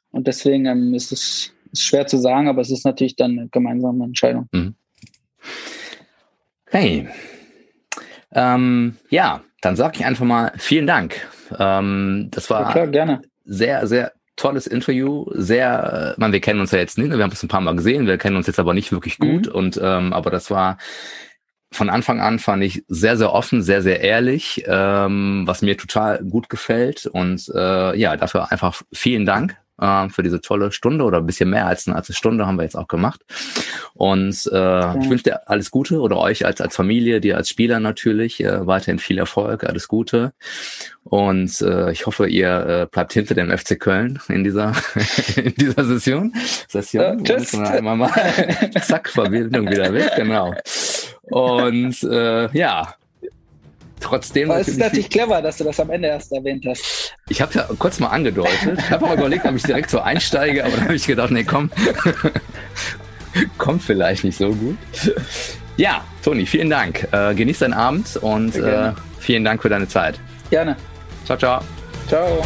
[0.10, 3.50] und deswegen ähm, ist es ist schwer zu sagen, aber es ist natürlich dann eine
[3.50, 4.48] gemeinsame Entscheidung.
[4.52, 4.76] Mhm.
[6.70, 7.08] Hey,
[8.34, 11.28] ähm, ja, dann sage ich einfach mal vielen Dank.
[11.58, 15.26] Ähm, das war ja, klar, sehr, sehr tolles Interview.
[15.34, 17.76] Sehr, äh, man, wir kennen uns ja jetzt nicht, wir haben uns ein paar Mal
[17.76, 19.52] gesehen, wir kennen uns jetzt aber nicht wirklich gut mhm.
[19.54, 20.78] und ähm, aber das war
[21.72, 26.24] von Anfang an fand ich sehr, sehr offen, sehr, sehr ehrlich, ähm, was mir total
[26.24, 27.06] gut gefällt.
[27.06, 31.50] Und äh, ja, dafür einfach vielen Dank äh, für diese tolle Stunde oder ein bisschen
[31.50, 33.22] mehr als, als eine Stunde haben wir jetzt auch gemacht.
[33.94, 34.96] Und äh, ja.
[35.00, 38.66] ich wünsche dir alles Gute oder euch als, als Familie, dir als Spieler natürlich, äh,
[38.66, 40.34] weiterhin viel Erfolg, alles Gute.
[41.04, 44.74] Und äh, ich hoffe, ihr äh, bleibt hinter dem FC Köln in dieser
[45.36, 46.34] in dieser Session.
[46.68, 47.26] Session.
[47.26, 47.56] Ja, tschüss.
[47.56, 48.12] Einmal mal
[48.82, 50.54] zack, Verbindung wieder weg, genau.
[51.24, 52.94] Und äh, ja,
[54.00, 54.52] trotzdem.
[54.52, 57.16] Aber es ist natürlich clever, dass du das am Ende erst erwähnt hast.
[57.30, 58.78] Ich habe ja kurz mal angedeutet.
[58.78, 61.44] Ich habe auch überlegt, ob ich direkt so einsteige, aber dann habe ich gedacht, nee,
[61.44, 61.70] komm.
[63.58, 64.78] Kommt vielleicht nicht so gut.
[65.76, 67.08] Ja, Toni, vielen Dank.
[67.12, 70.20] Äh, genieß deinen Abend und äh, vielen Dank für deine Zeit.
[70.50, 70.76] Gerne.
[71.26, 71.62] Ciao, ciao.
[72.08, 72.42] Ciao.